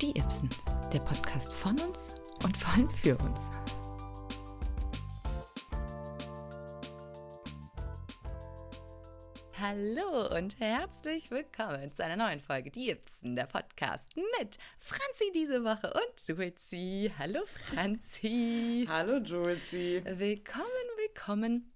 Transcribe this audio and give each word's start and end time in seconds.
Die 0.00 0.18
Ibsen, 0.18 0.48
der 0.94 1.00
Podcast 1.00 1.52
von 1.52 1.78
uns 1.78 2.14
und 2.42 2.56
vor 2.56 2.72
allem 2.72 2.88
für 2.88 3.18
uns. 3.18 3.38
Hallo 9.60 10.34
und 10.34 10.58
herzlich 10.58 11.30
willkommen 11.30 11.92
zu 11.92 12.02
einer 12.02 12.16
neuen 12.16 12.40
Folge 12.40 12.70
Die 12.70 12.88
Ibsen, 12.88 13.36
der 13.36 13.44
Podcast 13.44 14.16
mit 14.16 14.56
Franzi 14.78 15.32
diese 15.34 15.64
Woche 15.64 15.92
und 15.92 16.28
Julzi. 16.28 17.12
Hallo 17.18 17.40
Franzi. 17.44 18.86
Hallo 18.88 19.18
Julzi. 19.18 20.02
Willkommen, 20.06 20.66
willkommen. 20.96 21.70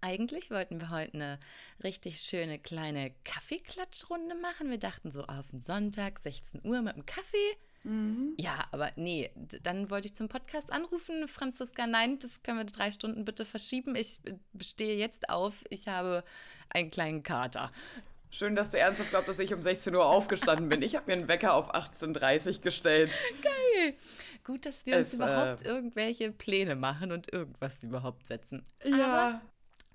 Eigentlich 0.00 0.50
wollten 0.50 0.80
wir 0.80 0.90
heute 0.90 1.14
eine 1.14 1.38
richtig 1.82 2.20
schöne 2.20 2.58
kleine 2.58 3.12
Kaffeeklatschrunde 3.24 4.34
machen. 4.36 4.70
Wir 4.70 4.78
dachten 4.78 5.10
so 5.10 5.22
auf 5.24 5.50
den 5.50 5.60
Sonntag, 5.60 6.18
16 6.18 6.64
Uhr 6.64 6.82
mit 6.82 6.96
dem 6.96 7.06
Kaffee. 7.06 7.56
Mhm. 7.84 8.34
Ja, 8.36 8.66
aber 8.72 8.90
nee, 8.96 9.30
dann 9.62 9.90
wollte 9.90 10.08
ich 10.08 10.14
zum 10.14 10.28
Podcast 10.28 10.72
anrufen. 10.72 11.28
Franziska, 11.28 11.86
nein, 11.86 12.18
das 12.18 12.42
können 12.42 12.58
wir 12.58 12.64
drei 12.64 12.90
Stunden 12.90 13.24
bitte 13.24 13.44
verschieben. 13.44 13.94
Ich 13.94 14.20
stehe 14.60 14.96
jetzt 14.96 15.30
auf. 15.30 15.62
Ich 15.70 15.86
habe 15.86 16.24
einen 16.70 16.90
kleinen 16.90 17.22
Kater. 17.22 17.70
Schön, 18.30 18.56
dass 18.56 18.70
du 18.70 18.78
ernsthaft 18.78 19.10
glaubst, 19.10 19.28
dass 19.28 19.38
ich 19.38 19.54
um 19.54 19.62
16 19.62 19.94
Uhr 19.94 20.04
aufgestanden 20.04 20.68
bin. 20.68 20.82
Ich 20.82 20.96
habe 20.96 21.06
mir 21.06 21.14
einen 21.14 21.28
Wecker 21.28 21.54
auf 21.54 21.74
18.30 21.74 22.56
Uhr 22.56 22.60
gestellt. 22.62 23.10
Geil. 23.42 23.94
Gut, 24.44 24.66
dass 24.66 24.84
wir 24.84 24.96
es, 24.96 25.12
uns 25.12 25.14
überhaupt 25.14 25.62
äh, 25.62 25.68
irgendwelche 25.68 26.32
Pläne 26.32 26.74
machen 26.74 27.12
und 27.12 27.32
irgendwas 27.32 27.82
überhaupt 27.82 28.26
setzen. 28.26 28.64
Ja. 28.84 29.06
Aber 29.06 29.40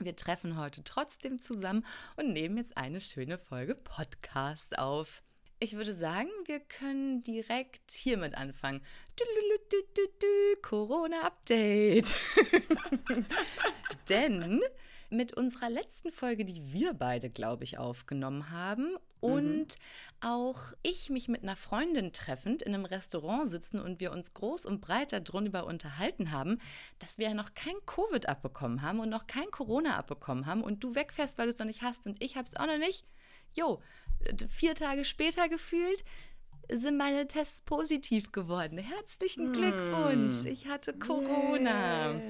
wir 0.05 0.15
treffen 0.15 0.57
heute 0.57 0.83
trotzdem 0.83 1.41
zusammen 1.41 1.85
und 2.15 2.33
nehmen 2.33 2.57
jetzt 2.57 2.77
eine 2.77 2.99
schöne 2.99 3.37
Folge 3.37 3.75
Podcast 3.75 4.77
auf. 4.77 5.23
Ich 5.59 5.73
würde 5.73 5.93
sagen, 5.93 6.29
wir 6.45 6.59
können 6.59 7.21
direkt 7.21 7.91
hiermit 7.91 8.35
anfangen. 8.35 8.81
Corona-Update. 10.63 12.15
Denn 14.09 14.61
mit 15.11 15.33
unserer 15.33 15.69
letzten 15.69 16.11
Folge, 16.11 16.45
die 16.45 16.73
wir 16.73 16.93
beide, 16.93 17.29
glaube 17.29 17.63
ich, 17.63 17.77
aufgenommen 17.77 18.49
haben 18.49 18.97
und 19.21 19.67
mhm. 19.67 20.27
auch 20.27 20.73
ich 20.83 21.09
mich 21.09 21.27
mit 21.29 21.43
einer 21.43 21.55
Freundin 21.55 22.11
treffend 22.11 22.61
in 22.61 22.73
einem 22.73 22.85
Restaurant 22.85 23.49
sitzen 23.49 23.79
und 23.79 23.99
wir 23.99 24.11
uns 24.11 24.33
groß 24.33 24.65
und 24.65 24.81
breit 24.81 25.13
darüber 25.13 25.65
unterhalten 25.65 26.31
haben, 26.31 26.59
dass 26.99 27.17
wir 27.17 27.29
ja 27.29 27.33
noch 27.33 27.53
kein 27.53 27.75
Covid 27.85 28.27
abbekommen 28.27 28.81
haben 28.81 28.99
und 28.99 29.09
noch 29.09 29.27
kein 29.27 29.49
Corona 29.51 29.95
abbekommen 29.95 30.45
haben 30.45 30.63
und 30.63 30.83
du 30.83 30.95
wegfährst, 30.95 31.37
weil 31.37 31.47
du 31.47 31.53
es 31.53 31.59
noch 31.59 31.65
nicht 31.67 31.81
hast 31.83 32.05
und 32.05 32.21
ich 32.21 32.35
habe 32.35 32.45
es 32.45 32.57
auch 32.57 32.67
noch 32.67 32.77
nicht. 32.77 33.05
Jo, 33.53 33.81
vier 34.49 34.75
Tage 34.75 35.05
später 35.05 35.49
gefühlt 35.49 36.03
sind 36.71 36.97
meine 36.97 37.27
Tests 37.27 37.61
positiv 37.61 38.31
geworden. 38.31 38.77
Herzlichen 38.77 39.47
hm. 39.47 39.53
Glückwunsch. 39.53 40.45
Ich 40.45 40.67
hatte 40.67 40.93
Corona. 40.93 42.11
Yeah. 42.11 42.21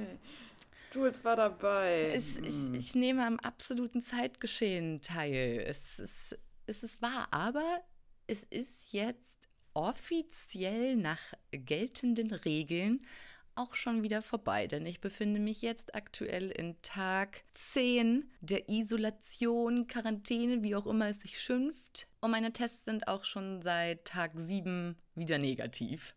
Jules 0.94 1.24
war 1.24 1.36
dabei. 1.36 2.12
Es, 2.14 2.38
ich, 2.38 2.68
hm. 2.68 2.74
ich, 2.74 2.96
nehme 2.96 3.26
am 3.26 3.40
absoluten 3.40 4.02
Zeitgeschehen 4.02 5.02
teil. 5.02 5.64
Es 5.66 6.00
ist, 6.00 6.38
es 6.72 6.84
ist 6.84 7.02
wahr, 7.02 7.28
aber 7.32 7.84
es 8.28 8.44
ist 8.44 8.94
jetzt 8.94 9.50
offiziell 9.74 10.96
nach 10.96 11.20
geltenden 11.52 12.32
Regeln 12.32 13.06
auch 13.56 13.76
schon 13.76 14.04
wieder 14.04 14.22
vorbei, 14.22 14.68
denn 14.68 14.86
ich 14.86 15.02
befinde 15.02 15.42
mich 15.42 15.62
jetzt 15.62 15.94
aktuell 15.94 16.50
in 16.50 16.82
Tag 16.82 17.44
10 17.54 18.32
der 18.40 18.70
Isolation, 18.70 19.88
Quarantäne, 19.88 20.64
wie 20.64 20.76
auch 20.76 20.88
immer 20.88 21.10
es 21.10 21.20
sich 21.20 21.42
schimpft. 21.42 22.08
Und 22.22 22.32
meine 22.32 22.54
Tests 22.54 22.86
sind 22.86 23.10
auch 23.10 23.26
schon 23.26 23.62
seit 23.62 24.06
Tag 24.06 24.32
7 24.36 24.96
wieder 25.16 25.38
negativ. 25.38 26.16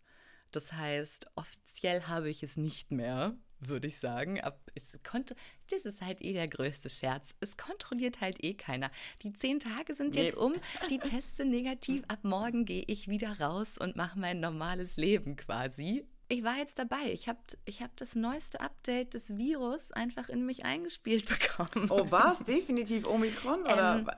Das 0.52 0.72
heißt, 0.72 1.26
offiziell 1.34 2.02
habe 2.02 2.30
ich 2.30 2.44
es 2.44 2.56
nicht 2.56 2.92
mehr, 2.92 3.36
würde 3.68 3.86
ich 3.86 3.98
sagen. 3.98 4.40
Ab, 4.40 4.60
es 4.74 4.92
konnte, 5.08 5.34
das 5.70 5.84
ist 5.84 6.02
halt 6.02 6.22
eh 6.22 6.32
der 6.32 6.46
größte 6.46 6.88
Scherz. 6.88 7.34
Es 7.40 7.56
kontrolliert 7.56 8.20
halt 8.20 8.42
eh 8.42 8.54
keiner. 8.54 8.90
Die 9.22 9.32
zehn 9.32 9.60
Tage 9.60 9.94
sind 9.94 10.16
jetzt 10.16 10.36
nee. 10.36 10.42
um, 10.42 10.54
die 10.90 10.98
Tests 10.98 11.36
sind 11.38 11.50
negativ. 11.50 12.02
Ab 12.08 12.20
morgen 12.22 12.64
gehe 12.64 12.84
ich 12.86 13.08
wieder 13.08 13.40
raus 13.40 13.78
und 13.78 13.96
mache 13.96 14.18
mein 14.18 14.40
normales 14.40 14.96
Leben 14.96 15.36
quasi 15.36 16.06
ich 16.28 16.42
war 16.42 16.56
jetzt 16.56 16.78
dabei. 16.78 17.12
Ich 17.12 17.28
habe 17.28 17.38
ich 17.64 17.82
hab 17.82 17.96
das 17.96 18.14
neueste 18.14 18.60
Update 18.60 19.14
des 19.14 19.36
Virus 19.36 19.92
einfach 19.92 20.28
in 20.28 20.46
mich 20.46 20.64
eingespielt 20.64 21.28
bekommen. 21.28 21.88
Oh, 21.90 22.10
war 22.10 22.32
es 22.32 22.44
definitiv 22.44 23.06
Omikron? 23.06 23.60
Oder? 23.62 23.98
Ähm, 23.98 24.10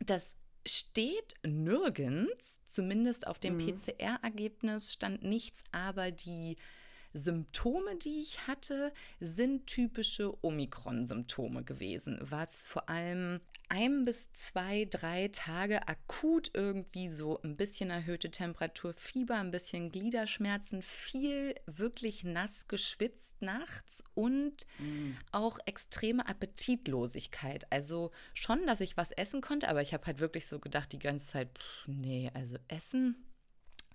das 0.00 0.34
steht 0.66 1.34
nirgends, 1.44 2.60
zumindest 2.66 3.26
auf 3.26 3.38
dem 3.38 3.56
mhm. 3.56 3.76
PCR-Ergebnis 3.76 4.92
stand 4.92 5.22
nichts, 5.22 5.62
aber 5.72 6.10
die 6.10 6.56
Symptome, 7.14 7.96
die 7.96 8.20
ich 8.20 8.46
hatte, 8.48 8.92
sind 9.20 9.66
typische 9.66 10.34
Omikron-Symptome 10.44 11.62
gewesen, 11.62 12.18
was 12.20 12.66
vor 12.66 12.88
allem 12.88 13.40
ein 13.68 14.04
bis 14.04 14.32
zwei, 14.32 14.86
drei 14.90 15.28
Tage 15.28 15.88
akut 15.88 16.50
irgendwie 16.54 17.08
so 17.08 17.40
ein 17.42 17.56
bisschen 17.56 17.90
erhöhte 17.90 18.30
Temperatur, 18.30 18.92
Fieber, 18.94 19.36
ein 19.36 19.52
bisschen 19.52 19.90
Gliederschmerzen, 19.90 20.82
viel 20.82 21.54
wirklich 21.66 22.24
nass 22.24 22.68
geschwitzt 22.68 23.40
nachts 23.40 24.02
und 24.14 24.66
mm. 24.78 25.12
auch 25.32 25.58
extreme 25.66 26.26
Appetitlosigkeit. 26.26 27.70
Also 27.70 28.10
schon, 28.34 28.66
dass 28.66 28.80
ich 28.80 28.96
was 28.96 29.12
essen 29.12 29.40
konnte, 29.40 29.68
aber 29.68 29.82
ich 29.82 29.94
habe 29.94 30.06
halt 30.06 30.20
wirklich 30.20 30.46
so 30.46 30.58
gedacht 30.58 30.92
die 30.92 30.98
ganze 30.98 31.26
Zeit, 31.26 31.56
pff, 31.56 31.86
nee, 31.86 32.30
also 32.34 32.58
essen 32.68 33.24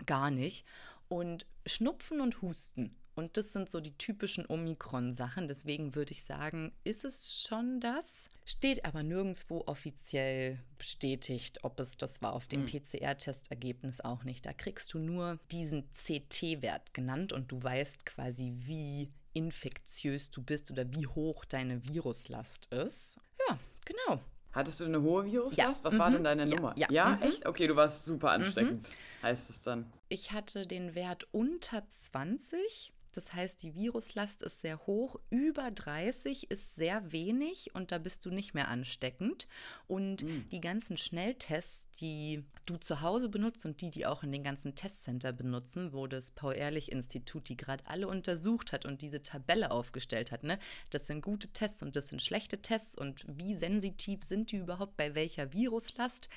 gar 0.05 0.31
nicht. 0.31 0.65
Und 1.07 1.45
Schnupfen 1.65 2.21
und 2.21 2.41
Husten 2.41 2.95
und 3.19 3.35
das 3.35 3.51
sind 3.51 3.69
so 3.69 3.81
die 3.81 3.97
typischen 3.97 4.45
Omikron-Sachen. 4.47 5.49
Deswegen 5.49 5.93
würde 5.93 6.13
ich 6.13 6.23
sagen, 6.23 6.71
ist 6.85 7.03
es 7.03 7.41
schon 7.41 7.81
das. 7.81 8.29
Steht 8.45 8.85
aber 8.85 9.03
nirgendwo 9.03 9.63
offiziell 9.67 10.57
bestätigt, 10.77 11.59
ob 11.63 11.81
es 11.81 11.97
das 11.97 12.21
war. 12.21 12.31
Auf 12.31 12.47
dem 12.47 12.61
mhm. 12.61 12.67
PCR-Testergebnis 12.67 13.99
auch 13.99 14.23
nicht. 14.23 14.45
Da 14.45 14.53
kriegst 14.53 14.93
du 14.93 14.99
nur 14.99 15.37
diesen 15.51 15.83
CT-Wert 15.91 16.93
genannt 16.93 17.33
und 17.33 17.51
du 17.51 17.61
weißt 17.61 18.05
quasi, 18.05 18.53
wie 18.55 19.11
infektiös 19.33 20.31
du 20.31 20.41
bist 20.41 20.71
oder 20.71 20.89
wie 20.93 21.05
hoch 21.05 21.43
deine 21.43 21.85
Viruslast 21.85 22.67
ist. 22.73 23.17
Ja, 23.49 23.59
genau. 23.83 24.21
Hattest 24.53 24.79
du 24.79 24.85
eine 24.85 25.01
hohe 25.01 25.25
Viruslast? 25.25 25.83
Ja. 25.83 25.83
Was 25.83 25.93
mhm. 25.93 25.99
war 25.99 26.11
denn 26.11 26.23
deine 26.23 26.47
ja. 26.47 26.55
Nummer? 26.55 26.73
Ja, 26.77 26.87
ja? 26.89 27.15
Mhm. 27.17 27.21
echt? 27.23 27.45
Okay, 27.45 27.67
du 27.67 27.75
warst 27.75 28.05
super 28.05 28.31
ansteckend, 28.31 28.87
mhm. 28.87 29.27
heißt 29.27 29.49
es 29.49 29.61
dann. 29.61 29.91
Ich 30.07 30.31
hatte 30.31 30.65
den 30.65 30.95
Wert 30.95 31.27
unter 31.33 31.83
20 31.89 32.93
das 33.19 33.33
heißt, 33.33 33.63
die 33.63 33.75
Viruslast 33.75 34.43
ist 34.43 34.61
sehr 34.61 34.87
hoch. 34.87 35.19
Über 35.29 35.71
30 35.71 36.49
ist 36.51 36.75
sehr 36.75 37.11
wenig 37.11 37.75
und 37.75 37.91
da 37.91 37.97
bist 37.97 38.25
du 38.25 38.29
nicht 38.29 38.53
mehr 38.53 38.69
ansteckend. 38.69 39.45
Und 39.87 40.23
mhm. 40.23 40.47
die 40.47 40.61
ganzen 40.61 40.95
Schnelltests, 40.95 41.89
die 41.99 42.45
du 42.65 42.77
zu 42.77 43.01
Hause 43.01 43.27
benutzt 43.27 43.65
und 43.65 43.81
die, 43.81 43.91
die 43.91 44.05
auch 44.05 44.23
in 44.23 44.31
den 44.31 44.41
ganzen 44.41 44.73
Testcenter 44.73 45.33
benutzen, 45.33 45.91
wo 45.91 46.07
das 46.07 46.31
Paul-Ehrlich-Institut 46.31 47.49
die 47.49 47.57
gerade 47.57 47.85
alle 47.87 48.07
untersucht 48.07 48.71
hat 48.71 48.85
und 48.85 49.01
diese 49.01 49.21
Tabelle 49.21 49.71
aufgestellt 49.71 50.31
hat, 50.31 50.43
ne? 50.43 50.57
Das 50.89 51.07
sind 51.07 51.21
gute 51.21 51.49
Tests 51.49 51.83
und 51.83 51.97
das 51.97 52.07
sind 52.07 52.21
schlechte 52.21 52.61
Tests 52.61 52.97
und 52.97 53.25
wie 53.27 53.53
sensitiv 53.53 54.23
sind 54.23 54.53
die 54.53 54.57
überhaupt 54.57 54.95
bei 54.95 55.13
welcher 55.13 55.51
Viruslast? 55.51 56.29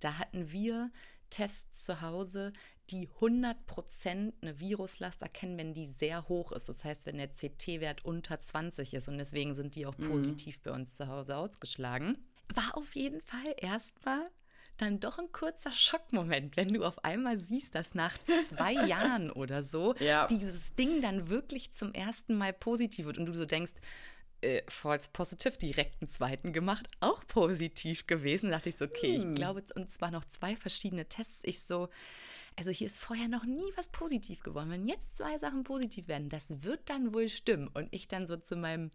Da 0.00 0.16
hatten 0.16 0.50
wir 0.50 0.90
Tests 1.28 1.84
zu 1.84 2.00
Hause, 2.00 2.52
die 2.90 3.08
100% 3.08 4.32
eine 4.42 4.60
Viruslast 4.60 5.22
erkennen, 5.22 5.56
wenn 5.56 5.72
die 5.72 5.86
sehr 5.86 6.28
hoch 6.28 6.52
ist. 6.52 6.68
Das 6.68 6.84
heißt, 6.84 7.06
wenn 7.06 7.18
der 7.18 7.28
CT-Wert 7.28 8.04
unter 8.04 8.38
20 8.38 8.94
ist. 8.94 9.08
Und 9.08 9.18
deswegen 9.18 9.54
sind 9.54 9.76
die 9.76 9.86
auch 9.86 9.96
mhm. 9.98 10.10
positiv 10.10 10.60
bei 10.60 10.72
uns 10.72 10.96
zu 10.96 11.08
Hause 11.08 11.36
ausgeschlagen. 11.36 12.18
War 12.54 12.76
auf 12.76 12.94
jeden 12.94 13.20
Fall 13.20 13.54
erstmal 13.56 14.24
dann 14.78 15.00
doch 15.00 15.18
ein 15.18 15.30
kurzer 15.32 15.70
Schockmoment, 15.70 16.56
wenn 16.56 16.72
du 16.72 16.84
auf 16.84 17.04
einmal 17.04 17.38
siehst, 17.38 17.74
dass 17.74 17.94
nach 17.94 18.16
zwei 18.24 18.72
Jahren 18.86 19.30
oder 19.30 19.62
so 19.62 19.94
ja. 20.00 20.26
dieses 20.26 20.74
Ding 20.74 21.00
dann 21.00 21.28
wirklich 21.28 21.72
zum 21.72 21.92
ersten 21.92 22.34
Mal 22.36 22.52
positiv 22.52 23.06
wird 23.06 23.18
und 23.18 23.26
du 23.26 23.34
so 23.34 23.44
denkst, 23.44 23.74
äh, 24.40 24.62
false 24.68 25.10
positive 25.12 25.56
direkt 25.56 26.02
einen 26.02 26.08
zweiten 26.08 26.52
gemacht, 26.52 26.88
auch 27.00 27.24
positiv 27.26 28.06
gewesen. 28.06 28.50
Da 28.50 28.56
dachte 28.56 28.70
ich 28.70 28.76
so, 28.76 28.86
okay, 28.86 29.20
hm. 29.20 29.30
ich 29.30 29.34
glaube, 29.36 29.62
und 29.76 29.90
zwar 29.90 30.10
noch 30.10 30.24
zwei 30.24 30.56
verschiedene 30.56 31.08
Tests. 31.08 31.42
Ich 31.44 31.60
so, 31.60 31.88
also 32.56 32.70
hier 32.70 32.86
ist 32.86 32.98
vorher 32.98 33.28
noch 33.28 33.44
nie 33.44 33.72
was 33.76 33.88
positiv 33.88 34.42
geworden. 34.42 34.70
Wenn 34.70 34.88
jetzt 34.88 35.16
zwei 35.16 35.38
Sachen 35.38 35.64
positiv 35.64 36.08
werden, 36.08 36.28
das 36.28 36.62
wird 36.62 36.88
dann 36.88 37.14
wohl 37.14 37.28
stimmen. 37.28 37.68
Und 37.68 37.88
ich 37.90 38.08
dann 38.08 38.26
so 38.26 38.36
zu 38.36 38.56
meinem 38.56 38.90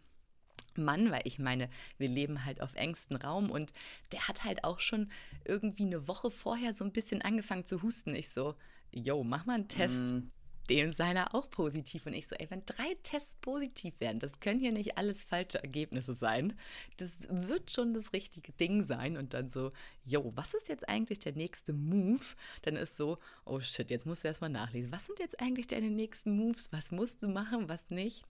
Mann, 0.76 1.12
weil 1.12 1.22
ich 1.24 1.40
meine, 1.40 1.70
wir 1.98 2.08
leben 2.08 2.46
halt 2.46 2.62
auf 2.62 2.76
engstem 2.76 3.18
Raum 3.18 3.50
und 3.50 3.74
der 4.12 4.28
hat 4.28 4.44
halt 4.44 4.64
auch 4.64 4.80
schon 4.80 5.12
irgendwie 5.46 5.86
eine 5.86 6.08
Woche 6.08 6.30
vorher 6.30 6.74
so 6.74 6.86
ein 6.86 6.92
bisschen 6.92 7.22
angefangen 7.22 7.66
zu 7.66 7.82
husten. 7.82 8.16
Ich 8.16 8.30
so, 8.30 8.56
yo, 8.92 9.24
mach 9.24 9.46
mal 9.46 9.56
einen 9.56 9.68
Test. 9.68 10.14
Mm. 10.14 10.32
Dem 10.70 10.92
seiner 10.92 11.34
auch 11.34 11.50
positiv. 11.50 12.06
Und 12.06 12.14
ich 12.14 12.28
so, 12.28 12.36
ey, 12.36 12.50
wenn 12.50 12.64
drei 12.66 12.96
Tests 13.04 13.36
positiv 13.42 14.00
werden, 14.00 14.20
das 14.20 14.40
können 14.40 14.60
hier 14.60 14.72
nicht 14.72 14.98
alles 14.98 15.24
falsche 15.24 15.62
Ergebnisse 15.62 16.14
sein. 16.14 16.54
Das 16.98 17.12
wird 17.30 17.72
schon 17.72 17.94
das 17.94 18.14
richtige 18.14 18.52
Ding 18.54 18.86
sein. 18.86 19.18
Und 19.18 19.34
dann 19.34 19.50
so, 19.50 19.72
yo, 20.06 20.32
was 20.36 20.54
ist 20.54 20.70
jetzt 20.70 20.88
eigentlich 20.88 21.20
der 21.20 21.34
nächste 21.34 21.74
Move? 21.74 22.24
Dann 22.64 22.76
ist 22.76 22.98
so, 22.98 23.18
oh 23.46 23.60
shit, 23.60 23.90
jetzt 23.90 24.06
musst 24.06 24.24
du 24.24 24.28
erstmal 24.28 24.50
nachlesen. 24.50 24.92
Was 24.92 25.06
sind 25.06 25.20
jetzt 25.20 25.40
eigentlich 25.40 25.68
deine 25.68 25.90
nächsten 25.90 26.36
Moves? 26.36 26.72
Was 26.72 26.92
musst 26.92 27.24
du 27.24 27.28
machen, 27.28 27.70
was 27.70 27.90
nicht? 27.90 28.26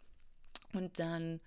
Und 0.74 1.00
dann 1.00 1.40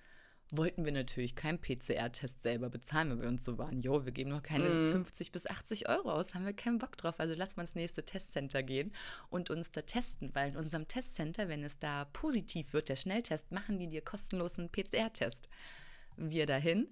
wollten 0.57 0.85
wir 0.85 0.93
natürlich 0.93 1.35
keinen 1.35 1.61
PCR-Test 1.61 2.43
selber 2.43 2.71
bezahlen, 2.71 3.11
weil 3.11 3.23
wir 3.23 3.29
uns 3.29 3.45
so 3.45 3.59
waren, 3.59 3.81
jo, 3.81 4.05
wir 4.05 4.13
geben 4.13 4.31
noch 4.31 4.43
keine 4.43 4.69
mm. 4.69 4.93
50 4.93 5.33
bis 5.33 5.47
80 5.47 5.89
Euro 5.89 6.11
aus, 6.11 6.35
haben 6.35 6.47
wir 6.47 6.53
keinen 6.53 6.79
Bock 6.79 6.97
drauf. 6.97 7.19
Also 7.19 7.35
lass 7.37 7.57
mal 7.57 7.63
ins 7.63 7.75
nächste 7.75 8.05
Testcenter 8.05 8.63
gehen 8.63 8.93
und 9.29 9.51
uns 9.51 9.71
da 9.71 9.83
testen, 9.83 10.35
weil 10.35 10.51
in 10.51 10.57
unserem 10.57 10.89
Testcenter, 10.89 11.49
wenn 11.49 11.63
es 11.63 11.79
da 11.79 12.07
positiv 12.07 12.73
wird, 12.73 12.89
der 12.89 12.97
Schnelltest, 12.97 13.51
machen 13.53 13.79
die 13.79 13.89
dir 13.89 14.03
kostenlosen 14.03 14.71
PCR-Test. 14.71 15.49
Wir 16.17 16.47
dahin, 16.47 16.89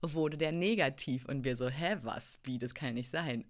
wurde 0.00 0.36
der 0.36 0.52
negativ 0.52 1.24
und 1.26 1.44
wir 1.44 1.56
so, 1.56 1.68
hä, 1.68 1.96
was? 2.02 2.40
Wie, 2.44 2.58
das 2.58 2.74
kann 2.74 2.88
ja 2.88 2.94
nicht 2.94 3.10
sein. 3.10 3.44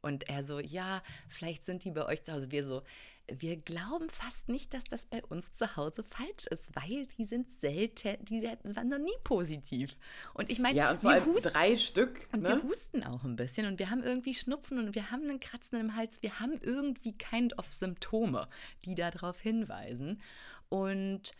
Und 0.00 0.28
er 0.28 0.44
so, 0.44 0.60
ja, 0.60 1.02
vielleicht 1.28 1.64
sind 1.64 1.84
die 1.84 1.90
bei 1.90 2.04
euch 2.06 2.22
zu 2.22 2.32
Hause. 2.32 2.50
Wir 2.50 2.64
so, 2.64 2.82
wir 3.30 3.56
glauben 3.56 4.08
fast 4.10 4.48
nicht, 4.48 4.72
dass 4.74 4.84
das 4.84 5.06
bei 5.06 5.22
uns 5.24 5.54
zu 5.54 5.76
Hause 5.76 6.04
falsch 6.04 6.46
ist, 6.50 6.74
weil 6.74 7.06
die 7.18 7.26
sind 7.26 7.46
selten, 7.60 8.24
die 8.24 8.42
waren 8.42 8.88
noch 8.88 8.98
nie 8.98 9.16
positiv. 9.24 9.96
Und 10.34 10.50
ich 10.50 10.58
meine, 10.58 10.76
ja, 10.76 10.90
und 10.92 11.02
wir 11.02 11.24
husten, 11.24 11.52
drei 11.52 11.76
Stück. 11.76 12.26
Und 12.32 12.42
ne? 12.42 12.48
wir 12.48 12.62
husten 12.62 13.04
auch 13.04 13.24
ein 13.24 13.36
bisschen 13.36 13.66
und 13.66 13.78
wir 13.78 13.90
haben 13.90 14.02
irgendwie 14.02 14.34
Schnupfen 14.34 14.78
und 14.78 14.94
wir 14.94 15.10
haben 15.10 15.22
einen 15.28 15.40
Kratzen 15.40 15.78
im 15.78 15.94
Hals. 15.94 16.22
Wir 16.22 16.40
haben 16.40 16.58
irgendwie 16.60 17.12
kind 17.12 17.58
of 17.58 17.72
Symptome, 17.72 18.48
die 18.84 18.94
darauf 18.94 19.40
hinweisen. 19.40 20.20
Und 20.68 21.32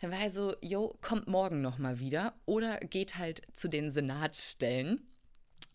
dann 0.00 0.10
war 0.10 0.20
er 0.20 0.30
so, 0.30 0.54
jo, 0.60 0.96
kommt 1.00 1.28
morgen 1.28 1.62
nochmal 1.62 1.98
wieder 1.98 2.34
oder 2.44 2.78
geht 2.80 3.16
halt 3.16 3.42
zu 3.54 3.68
den 3.68 3.90
Senatstellen. 3.90 5.06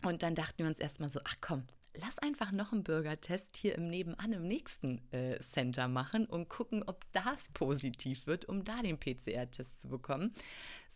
Und 0.04 0.24
dann 0.24 0.36
dachten 0.36 0.60
wir 0.60 0.68
uns 0.68 0.80
erstmal 0.80 1.10
so, 1.10 1.19
ach 1.25 1.36
komm, 1.42 1.63
lass 1.95 2.19
einfach 2.19 2.51
noch 2.51 2.71
einen 2.71 2.83
Bürgertest 2.83 3.57
hier 3.57 3.75
im 3.75 3.88
Nebenan 3.88 4.33
im 4.33 4.47
nächsten 4.47 5.01
äh, 5.12 5.39
Center 5.39 5.88
machen 5.88 6.25
und 6.25 6.50
gucken, 6.50 6.83
ob 6.86 7.06
das 7.12 7.50
positiv 7.53 8.27
wird, 8.27 8.45
um 8.45 8.63
da 8.63 8.81
den 8.81 9.00
PCR-Test 9.00 9.81
zu 9.81 9.89
bekommen. 9.89 10.33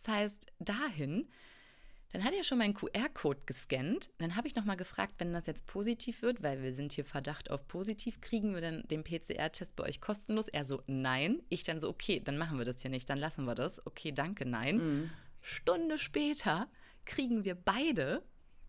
Das 0.02 0.14
heißt, 0.14 0.46
dahin, 0.58 1.28
dann 2.12 2.22
hat 2.22 2.32
er 2.32 2.44
schon 2.44 2.58
meinen 2.58 2.74
QR-Code 2.74 3.40
gescannt. 3.44 4.10
Dann 4.18 4.36
habe 4.36 4.46
ich 4.46 4.54
nochmal 4.54 4.76
gefragt, 4.76 5.14
wenn 5.18 5.32
das 5.32 5.46
jetzt 5.46 5.66
positiv 5.66 6.22
wird, 6.22 6.44
weil 6.44 6.62
wir 6.62 6.72
sind 6.72 6.92
hier 6.92 7.04
Verdacht 7.04 7.50
auf 7.50 7.66
positiv, 7.66 8.20
kriegen 8.20 8.54
wir 8.54 8.60
dann 8.60 8.84
den 8.86 9.02
PCR-Test 9.02 9.74
bei 9.74 9.84
euch 9.84 10.00
kostenlos? 10.00 10.46
Er 10.46 10.64
so, 10.64 10.80
nein. 10.86 11.42
Ich 11.48 11.64
dann 11.64 11.80
so, 11.80 11.88
okay, 11.88 12.20
dann 12.20 12.38
machen 12.38 12.56
wir 12.56 12.64
das 12.64 12.80
hier 12.82 12.90
nicht, 12.90 13.10
dann 13.10 13.18
lassen 13.18 13.46
wir 13.46 13.56
das. 13.56 13.84
Okay, 13.84 14.12
danke, 14.12 14.46
nein. 14.46 14.76
Mhm. 14.76 15.10
Stunde 15.40 15.98
später 15.98 16.68
kriegen 17.04 17.44
wir 17.44 17.56
beide 17.56 18.22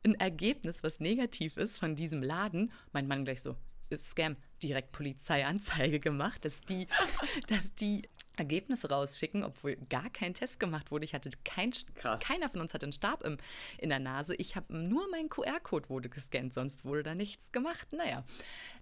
ein 0.06 0.16
Ergebnis, 0.16 0.84
was 0.84 1.00
negativ 1.00 1.58
ist 1.58 1.78
von 1.78 1.96
diesem 1.96 2.24
Laden. 2.24 2.72
Mein 2.94 3.08
Mann 3.08 3.26
gleich 3.26 3.42
so, 3.42 3.56
ist 3.90 4.12
Scam, 4.12 4.38
direkt 4.62 4.92
Polizeianzeige 4.92 6.00
gemacht, 6.00 6.46
dass 6.46 6.62
die, 6.62 6.88
dass 7.48 7.74
die 7.74 8.04
Ergebnisse 8.38 8.90
rausschicken, 8.90 9.44
obwohl 9.44 9.78
gar 9.90 10.10
kein 10.10 10.34
Test 10.34 10.60
gemacht 10.60 10.92
wurde. 10.92 11.06
Ich 11.06 11.14
hatte 11.14 11.30
kein, 11.44 11.72
Krass. 11.96 12.22
keiner 12.22 12.50
von 12.50 12.62
uns 12.62 12.74
hatte 12.74 12.86
einen 12.86 12.94
Stab 12.94 13.24
im, 13.24 13.38
in 13.78 13.90
der 13.90 14.00
Nase. 14.00 14.36
Ich 14.36 14.56
habe 14.56 14.78
nur 14.78 15.10
mein 15.10 15.30
QR-Code 15.30 15.90
wurde 15.90 16.10
gescannt, 16.10 16.54
sonst 16.54 16.86
wurde 16.86 17.04
da 17.04 17.16
nichts 17.16 17.52
gemacht. 17.52 17.94
Naja, 17.94 18.24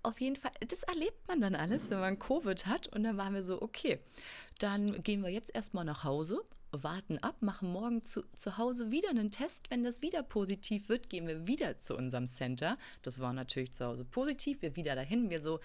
auf 0.02 0.19
jeden 0.19 0.36
Fall, 0.36 0.52
das 0.68 0.84
erlebt 0.84 1.28
man 1.28 1.40
dann 1.40 1.56
alles, 1.56 1.90
wenn 1.90 2.00
man 2.00 2.19
Covid 2.19 2.66
hat. 2.66 2.88
Und 2.88 3.04
dann 3.04 3.18
waren 3.18 3.34
wir 3.34 3.44
so, 3.44 3.62
okay, 3.62 4.00
dann 4.60 5.04
gehen 5.04 5.22
wir 5.22 5.30
jetzt 5.30 5.54
erstmal 5.54 5.86
nach 5.86 6.04
Hause, 6.04 6.44
warten 6.81 7.20
ab, 7.20 7.42
machen 7.42 7.72
morgen 7.72 8.04
zu, 8.04 8.24
zu 8.34 8.58
Hause 8.58 8.92
wieder 8.92 9.10
einen 9.10 9.30
Test. 9.30 9.70
Wenn 9.70 9.84
das 9.84 10.02
wieder 10.02 10.24
positiv 10.24 10.90
wird, 10.90 11.10
gehen 11.10 11.28
wir 11.28 11.48
wieder 11.48 11.80
zu 11.80 11.96
unserem 11.96 12.28
Center. 12.28 12.78
Das 13.02 13.20
war 13.20 13.34
natürlich 13.34 13.74
zu 13.74 13.86
Hause 13.86 14.06
positiv. 14.06 14.62
Wir 14.62 14.75
wieder 14.75 14.96
dahin. 14.96 15.30
Wir 15.30 15.42
so, 15.42 15.60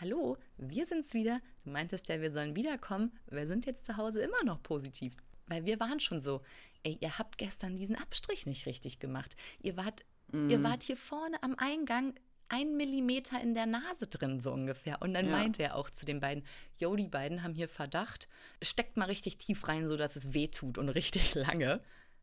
hallo, 0.00 0.36
wir 0.58 0.84
sind's 0.84 1.14
wieder. 1.14 1.40
Du 1.64 1.70
meintest 1.70 2.08
ja, 2.08 2.20
wir 2.20 2.30
sollen 2.30 2.56
wiederkommen. 2.56 3.12
Wir 3.30 3.46
sind 3.46 3.64
jetzt 3.64 3.86
zu 3.86 3.96
Hause 3.96 4.20
immer 4.20 4.44
noch 4.44 4.62
positiv. 4.62 5.16
Weil 5.46 5.64
wir 5.64 5.80
waren 5.80 6.00
schon 6.00 6.20
so, 6.20 6.42
ey, 6.82 6.98
ihr 7.00 7.18
habt 7.18 7.38
gestern 7.38 7.76
diesen 7.76 7.96
Abstrich 7.96 8.46
nicht 8.46 8.66
richtig 8.66 8.98
gemacht. 8.98 9.36
Ihr 9.60 9.76
wart, 9.76 10.04
mhm. 10.32 10.50
ihr 10.50 10.62
wart 10.62 10.82
hier 10.82 10.96
vorne 10.96 11.42
am 11.42 11.54
Eingang 11.56 12.14
ein 12.50 12.76
Millimeter 12.76 13.40
in 13.40 13.54
der 13.54 13.66
Nase 13.66 14.06
drin, 14.06 14.40
so 14.40 14.52
ungefähr. 14.52 15.00
Und 15.00 15.14
dann 15.14 15.26
ja. 15.26 15.32
meinte 15.32 15.62
er 15.62 15.76
auch 15.76 15.88
zu 15.88 16.04
den 16.04 16.20
beiden, 16.20 16.44
yo, 16.76 16.94
die 16.96 17.08
beiden 17.08 17.42
haben 17.42 17.54
hier 17.54 17.68
Verdacht, 17.68 18.28
steckt 18.60 18.96
mal 18.96 19.06
richtig 19.06 19.38
tief 19.38 19.66
rein, 19.68 19.88
sodass 19.88 20.16
es 20.16 20.34
weh 20.34 20.48
tut 20.48 20.76
und 20.76 20.88
richtig 20.90 21.34
lange. 21.34 21.80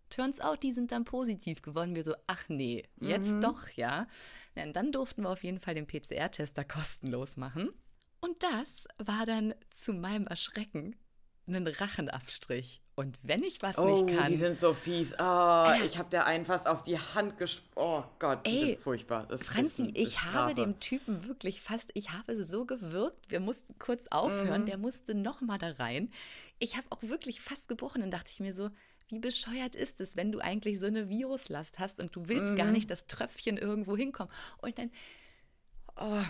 Turns 0.09 0.39
out, 0.39 0.63
die 0.63 0.71
sind 0.71 0.91
dann 0.91 1.05
positiv 1.05 1.61
geworden. 1.61 1.95
Wir 1.95 2.03
so, 2.03 2.15
ach 2.27 2.43
nee, 2.47 2.83
jetzt 2.99 3.29
mhm. 3.29 3.41
doch, 3.41 3.69
ja. 3.71 4.07
ja. 4.55 4.63
Und 4.63 4.75
dann 4.75 4.91
durften 4.91 5.23
wir 5.23 5.29
auf 5.29 5.43
jeden 5.43 5.59
Fall 5.59 5.75
den 5.75 5.87
PCR-Tester 5.87 6.63
kostenlos 6.63 7.37
machen. 7.37 7.71
Und 8.19 8.43
das 8.43 8.87
war 8.97 9.25
dann 9.25 9.53
zu 9.69 9.93
meinem 9.93 10.27
Erschrecken 10.27 10.95
einen 11.47 11.67
Rachenabstrich. 11.67 12.81
Und 12.99 13.19
wenn 13.21 13.43
ich 13.43 13.61
was 13.61 13.77
oh, 13.77 13.85
nicht 13.85 14.17
kann. 14.17 14.27
Die 14.27 14.37
sind 14.37 14.59
so 14.59 14.73
fies. 14.73 15.13
Oh, 15.19 15.65
äh, 15.67 15.85
ich 15.85 15.99
habe 15.99 16.09
der 16.09 16.25
einen 16.25 16.45
fast 16.45 16.65
auf 16.67 16.81
die 16.81 16.97
Hand 16.97 17.37
gesprochen. 17.37 17.69
Oh 17.75 18.03
Gott, 18.17 18.43
die 18.47 18.49
ey, 18.49 18.59
sind 18.59 18.79
furchtbar. 18.79 19.27
Das 19.27 19.43
Franzi, 19.43 19.91
ich 19.93 20.23
habe 20.23 20.55
dem 20.55 20.79
Typen 20.79 21.27
wirklich 21.27 21.61
fast, 21.61 21.91
ich 21.93 22.09
habe 22.09 22.43
so 22.43 22.65
gewirkt, 22.65 23.29
wir 23.29 23.39
mussten 23.39 23.77
kurz 23.77 24.07
aufhören, 24.09 24.63
mhm. 24.63 24.65
der 24.65 24.77
musste 24.79 25.13
nochmal 25.13 25.59
da 25.59 25.73
rein. 25.73 26.11
Ich 26.57 26.75
habe 26.75 26.87
auch 26.89 27.03
wirklich 27.03 27.39
fast 27.39 27.67
gebrochen. 27.67 28.01
Dann 28.01 28.09
dachte 28.09 28.31
ich 28.33 28.39
mir 28.39 28.55
so, 28.55 28.71
wie 29.09 29.19
bescheuert 29.19 29.75
ist 29.75 30.01
es, 30.01 30.17
wenn 30.17 30.31
du 30.31 30.39
eigentlich 30.39 30.79
so 30.79 30.87
eine 30.87 31.07
Viruslast 31.07 31.77
hast 31.77 31.99
und 31.99 32.15
du 32.15 32.27
willst 32.27 32.53
mhm. 32.53 32.55
gar 32.55 32.71
nicht, 32.71 32.89
dass 32.89 33.05
Tröpfchen 33.05 33.57
irgendwo 33.57 33.95
hinkommen. 33.95 34.33
Und 34.57 34.79
dann, 34.79 34.89
oh, 35.97 36.23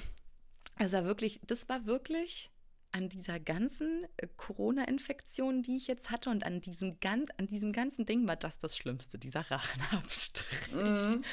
also 0.76 1.06
wirklich, 1.06 1.40
das 1.48 1.70
war 1.70 1.86
wirklich 1.86 2.52
an 2.98 3.10
dieser 3.10 3.40
ganzen 3.40 4.06
äh, 4.18 4.28
Corona-Infektion, 4.36 5.62
die 5.62 5.78
ich 5.78 5.88
jetzt 5.88 6.10
hatte 6.10 6.30
und 6.30 6.44
an 6.46 6.62
diesem, 6.62 7.00
ganz, 7.00 7.30
an 7.38 7.48
diesem 7.48 7.72
ganzen 7.72 8.06
Ding 8.06 8.28
war 8.28 8.36
das 8.36 8.58
das 8.58 8.76
Schlimmste, 8.76 9.18
dieser 9.18 9.42
Rachenabstrich. 9.52 10.74
Mhm. 10.74 11.24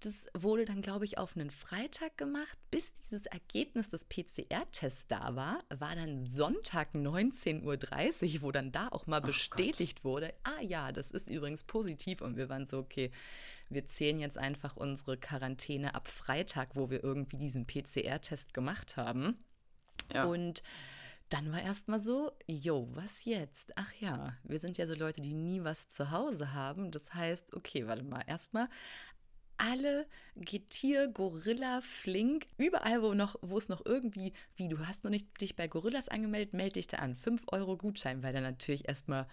Das 0.00 0.26
wurde 0.34 0.66
dann, 0.66 0.82
glaube 0.82 1.06
ich, 1.06 1.16
auf 1.16 1.34
einen 1.34 1.50
Freitag 1.50 2.18
gemacht. 2.18 2.58
Bis 2.70 2.92
dieses 2.92 3.24
Ergebnis 3.24 3.88
des 3.88 4.04
PCR-Tests 4.04 5.06
da 5.06 5.34
war, 5.34 5.58
war 5.74 5.94
dann 5.94 6.26
Sonntag 6.26 6.94
19.30 6.94 8.36
Uhr, 8.36 8.42
wo 8.42 8.52
dann 8.52 8.70
da 8.70 8.88
auch 8.88 9.06
mal 9.06 9.22
oh 9.22 9.26
bestätigt 9.26 10.02
Gott. 10.02 10.04
wurde, 10.04 10.34
ah 10.42 10.60
ja, 10.60 10.92
das 10.92 11.10
ist 11.10 11.28
übrigens 11.28 11.64
positiv. 11.64 12.20
Und 12.20 12.36
wir 12.36 12.50
waren 12.50 12.66
so, 12.66 12.78
okay, 12.78 13.12
wir 13.70 13.86
zählen 13.86 14.20
jetzt 14.20 14.36
einfach 14.36 14.76
unsere 14.76 15.16
Quarantäne 15.16 15.94
ab 15.94 16.06
Freitag, 16.06 16.76
wo 16.76 16.90
wir 16.90 17.02
irgendwie 17.02 17.38
diesen 17.38 17.66
PCR-Test 17.66 18.52
gemacht 18.52 18.98
haben. 18.98 19.38
Ja. 20.12 20.24
Und 20.24 20.62
dann 21.28 21.50
war 21.52 21.62
erstmal 21.62 22.00
so, 22.00 22.32
jo, 22.46 22.88
was 22.92 23.24
jetzt? 23.24 23.72
Ach 23.76 23.92
ja, 23.94 24.36
wir 24.44 24.58
sind 24.58 24.78
ja 24.78 24.86
so 24.86 24.94
Leute, 24.94 25.20
die 25.20 25.32
nie 25.32 25.64
was 25.64 25.88
zu 25.88 26.10
Hause 26.10 26.52
haben. 26.52 26.90
Das 26.90 27.14
heißt, 27.14 27.54
okay, 27.54 27.86
warte 27.86 28.04
mal, 28.04 28.22
erstmal 28.26 28.68
alle 29.56 30.06
Getier, 30.36 31.08
Gorilla, 31.08 31.80
Flink, 31.80 32.46
überall, 32.58 33.02
wo, 33.02 33.14
noch, 33.14 33.36
wo 33.40 33.56
es 33.56 33.68
noch 33.68 33.84
irgendwie, 33.84 34.32
wie 34.56 34.68
du 34.68 34.78
hast 34.86 35.04
noch 35.04 35.10
nicht 35.10 35.40
dich 35.40 35.56
bei 35.56 35.68
Gorillas 35.68 36.08
angemeldet, 36.08 36.54
melde 36.54 36.74
dich 36.74 36.86
da 36.86 36.98
an. 36.98 37.14
5 37.14 37.44
Euro 37.52 37.76
Gutschein, 37.76 38.22
weil 38.22 38.32
dann 38.32 38.42
natürlich 38.42 38.88
erstmal 38.88 39.26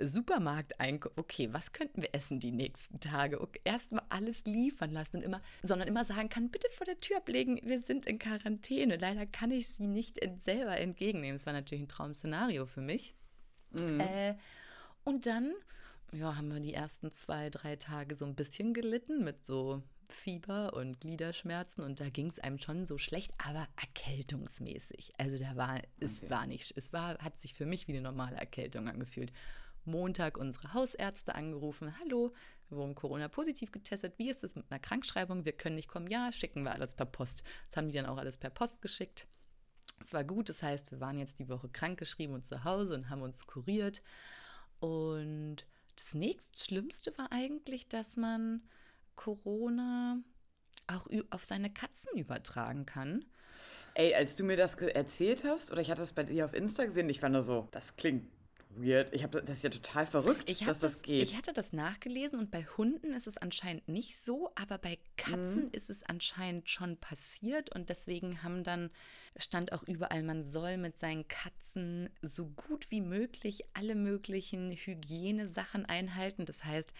Supermarkt 0.00 0.80
einkaufen. 0.80 1.14
Okay, 1.18 1.48
was 1.52 1.72
könnten 1.72 2.02
wir 2.02 2.14
essen 2.14 2.40
die 2.40 2.52
nächsten 2.52 3.00
Tage? 3.00 3.40
Okay, 3.40 3.60
Erstmal 3.64 4.04
alles 4.08 4.44
liefern 4.44 4.92
lassen 4.92 5.18
und 5.18 5.22
immer, 5.22 5.40
sondern 5.62 5.88
immer 5.88 6.04
sagen 6.04 6.28
kann, 6.28 6.50
bitte 6.50 6.68
vor 6.70 6.84
der 6.84 7.00
Tür 7.00 7.18
ablegen, 7.18 7.60
wir 7.62 7.80
sind 7.80 8.06
in 8.06 8.18
Quarantäne. 8.18 8.96
Leider 8.96 9.26
kann 9.26 9.50
ich 9.50 9.68
sie 9.68 9.86
nicht 9.86 10.18
selber 10.40 10.76
entgegennehmen. 10.78 11.36
Das 11.36 11.46
war 11.46 11.52
natürlich 11.52 11.84
ein 11.84 11.88
Traum-Szenario 11.88 12.66
für 12.66 12.80
mich. 12.80 13.14
Mhm. 13.72 14.00
Äh, 14.00 14.36
und 15.04 15.26
dann, 15.26 15.54
ja, 16.12 16.36
haben 16.36 16.52
wir 16.52 16.60
die 16.60 16.74
ersten 16.74 17.12
zwei, 17.12 17.50
drei 17.50 17.76
Tage 17.76 18.16
so 18.16 18.24
ein 18.24 18.34
bisschen 18.34 18.74
gelitten 18.74 19.22
mit 19.22 19.44
so 19.44 19.82
Fieber 20.10 20.74
und 20.74 21.00
Gliederschmerzen 21.00 21.82
und 21.82 22.00
da 22.00 22.08
ging 22.10 22.28
es 22.28 22.38
einem 22.38 22.58
schon 22.58 22.86
so 22.86 22.98
schlecht, 22.98 23.32
aber 23.38 23.66
erkältungsmäßig. 23.80 25.12
Also 25.18 25.38
da 25.38 25.56
war, 25.56 25.80
es 26.00 26.22
okay. 26.22 26.30
war 26.30 26.46
nicht, 26.46 26.74
es 26.76 26.92
war, 26.92 27.18
hat 27.18 27.38
sich 27.38 27.54
für 27.54 27.66
mich 27.66 27.88
wie 27.88 27.92
eine 27.92 28.02
normale 28.02 28.36
Erkältung 28.36 28.88
angefühlt. 28.88 29.32
Montag 29.86 30.38
unsere 30.38 30.74
Hausärzte 30.74 31.34
angerufen. 31.34 31.94
Hallo, 32.00 32.32
wir 32.68 32.78
wurden 32.78 32.94
Corona-positiv 32.94 33.72
getestet. 33.72 34.18
Wie 34.18 34.30
ist 34.30 34.44
es 34.44 34.56
mit 34.56 34.70
einer 34.70 34.80
Krankschreibung? 34.80 35.44
Wir 35.44 35.52
können 35.52 35.76
nicht 35.76 35.88
kommen. 35.88 36.06
Ja, 36.06 36.32
schicken 36.32 36.62
wir 36.62 36.72
alles 36.72 36.94
per 36.94 37.06
Post. 37.06 37.42
Das 37.68 37.76
haben 37.76 37.88
die 37.88 37.94
dann 37.94 38.06
auch 38.06 38.18
alles 38.18 38.38
per 38.38 38.50
Post 38.50 38.82
geschickt. 38.82 39.26
Es 40.00 40.12
war 40.12 40.24
gut, 40.24 40.48
das 40.48 40.62
heißt, 40.62 40.90
wir 40.90 41.00
waren 41.00 41.18
jetzt 41.18 41.38
die 41.38 41.48
Woche 41.48 41.68
krankgeschrieben 41.68 42.34
und 42.34 42.46
zu 42.46 42.64
Hause 42.64 42.94
und 42.94 43.10
haben 43.10 43.22
uns 43.22 43.46
kuriert. 43.46 44.02
Und 44.80 45.66
das 45.96 46.14
nächstschlimmste 46.14 47.16
war 47.16 47.30
eigentlich, 47.30 47.88
dass 47.88 48.16
man 48.16 48.62
Corona 49.14 50.18
auch 50.86 51.06
auf 51.30 51.44
seine 51.44 51.72
Katzen 51.72 52.18
übertragen 52.18 52.84
kann. 52.84 53.24
Ey, 53.94 54.14
als 54.14 54.34
du 54.36 54.42
mir 54.42 54.56
das 54.56 54.74
erzählt 54.74 55.44
hast, 55.44 55.70
oder 55.70 55.80
ich 55.80 55.90
hatte 55.90 56.00
das 56.00 56.12
bei 56.12 56.24
dir 56.24 56.44
auf 56.44 56.52
Insta 56.52 56.84
gesehen, 56.84 57.08
ich 57.08 57.20
fand 57.20 57.32
nur 57.32 57.42
so, 57.42 57.68
das 57.70 57.94
klingt 57.96 58.28
weird. 58.76 59.14
Ich 59.14 59.22
habe 59.22 59.42
das 59.42 59.56
ist 59.58 59.64
ja 59.64 59.70
total 59.70 60.06
verrückt, 60.06 60.48
ich 60.50 60.60
dass 60.60 60.80
das, 60.80 60.94
das, 60.94 61.02
geht. 61.02 61.22
Ich 61.22 61.36
hatte 61.36 61.52
das 61.52 61.72
nachgelesen 61.72 62.38
und 62.38 62.50
bei 62.50 62.64
Hunden 62.76 63.12
ist 63.12 63.26
es 63.26 63.38
anscheinend 63.38 63.88
nicht 63.88 64.16
so, 64.16 64.50
aber 64.54 64.78
bei 64.78 64.98
Katzen 65.16 65.64
Mhm. 65.64 65.70
ist 65.72 65.90
es 65.90 66.02
anscheinend 66.02 66.68
schon 66.70 66.96
passiert 66.96 67.74
und 67.74 67.88
deswegen 67.88 68.42
haben 68.42 68.64
dann 68.64 68.90
stand 69.36 69.72
auch 69.72 69.82
überall, 69.84 70.22
man 70.22 70.44
soll 70.44 70.76
mit 70.76 70.98
seinen 70.98 71.26
Katzen 71.26 72.08
so 72.22 72.46
gut 72.46 72.90
wie 72.90 73.00
möglich 73.00 73.64
alle 73.74 73.94
möglichen 73.96 74.70
Hygienesachen 74.72 75.86
einhalten. 75.86 76.44
Das 76.44 76.64
heißt, 76.64 76.94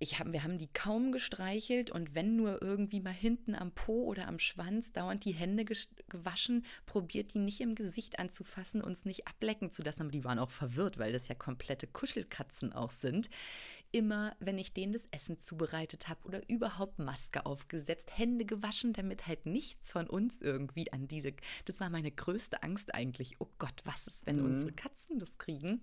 ich 0.00 0.18
hab, 0.18 0.32
wir 0.32 0.44
haben 0.44 0.58
die 0.58 0.68
kaum 0.68 1.10
gestreichelt 1.10 1.90
und 1.90 2.14
wenn 2.14 2.36
nur 2.36 2.62
irgendwie 2.62 3.00
mal 3.00 3.12
hinten 3.12 3.56
am 3.56 3.72
Po 3.72 4.04
oder 4.04 4.28
am 4.28 4.38
Schwanz 4.38 4.92
dauernd 4.92 5.24
die 5.24 5.34
Hände 5.34 5.64
gewaschen, 5.64 6.64
probiert 6.86 7.34
die 7.34 7.40
nicht 7.40 7.60
im 7.60 7.74
Gesicht 7.74 8.20
anzufassen, 8.20 8.80
uns 8.80 9.04
nicht 9.04 9.26
ablecken 9.26 9.72
zu 9.72 9.82
lassen. 9.82 10.02
Aber 10.02 10.10
die 10.10 10.24
waren 10.24 10.38
auch 10.38 10.52
verwirrt, 10.52 10.98
weil 10.98 11.12
das 11.12 11.26
ja 11.26 11.34
komplette 11.34 11.88
Kuschelkatzen 11.88 12.72
auch 12.72 12.92
sind. 12.92 13.28
Immer, 13.90 14.36
wenn 14.38 14.58
ich 14.58 14.72
denen 14.72 14.92
das 14.92 15.08
Essen 15.10 15.40
zubereitet 15.40 16.08
habe 16.08 16.24
oder 16.26 16.48
überhaupt 16.48 16.98
Maske 17.00 17.44
aufgesetzt, 17.44 18.16
Hände 18.16 18.44
gewaschen, 18.44 18.92
damit 18.92 19.26
halt 19.26 19.46
nichts 19.46 19.90
von 19.90 20.08
uns 20.08 20.40
irgendwie 20.40 20.92
an 20.92 21.08
diese. 21.08 21.32
Das 21.64 21.80
war 21.80 21.90
meine 21.90 22.12
größte 22.12 22.62
Angst 22.62 22.94
eigentlich. 22.94 23.40
Oh 23.40 23.48
Gott, 23.58 23.80
was 23.84 24.06
ist, 24.06 24.26
wenn 24.26 24.44
unsere 24.44 24.72
Katzen 24.72 25.18
das 25.18 25.38
kriegen? 25.38 25.80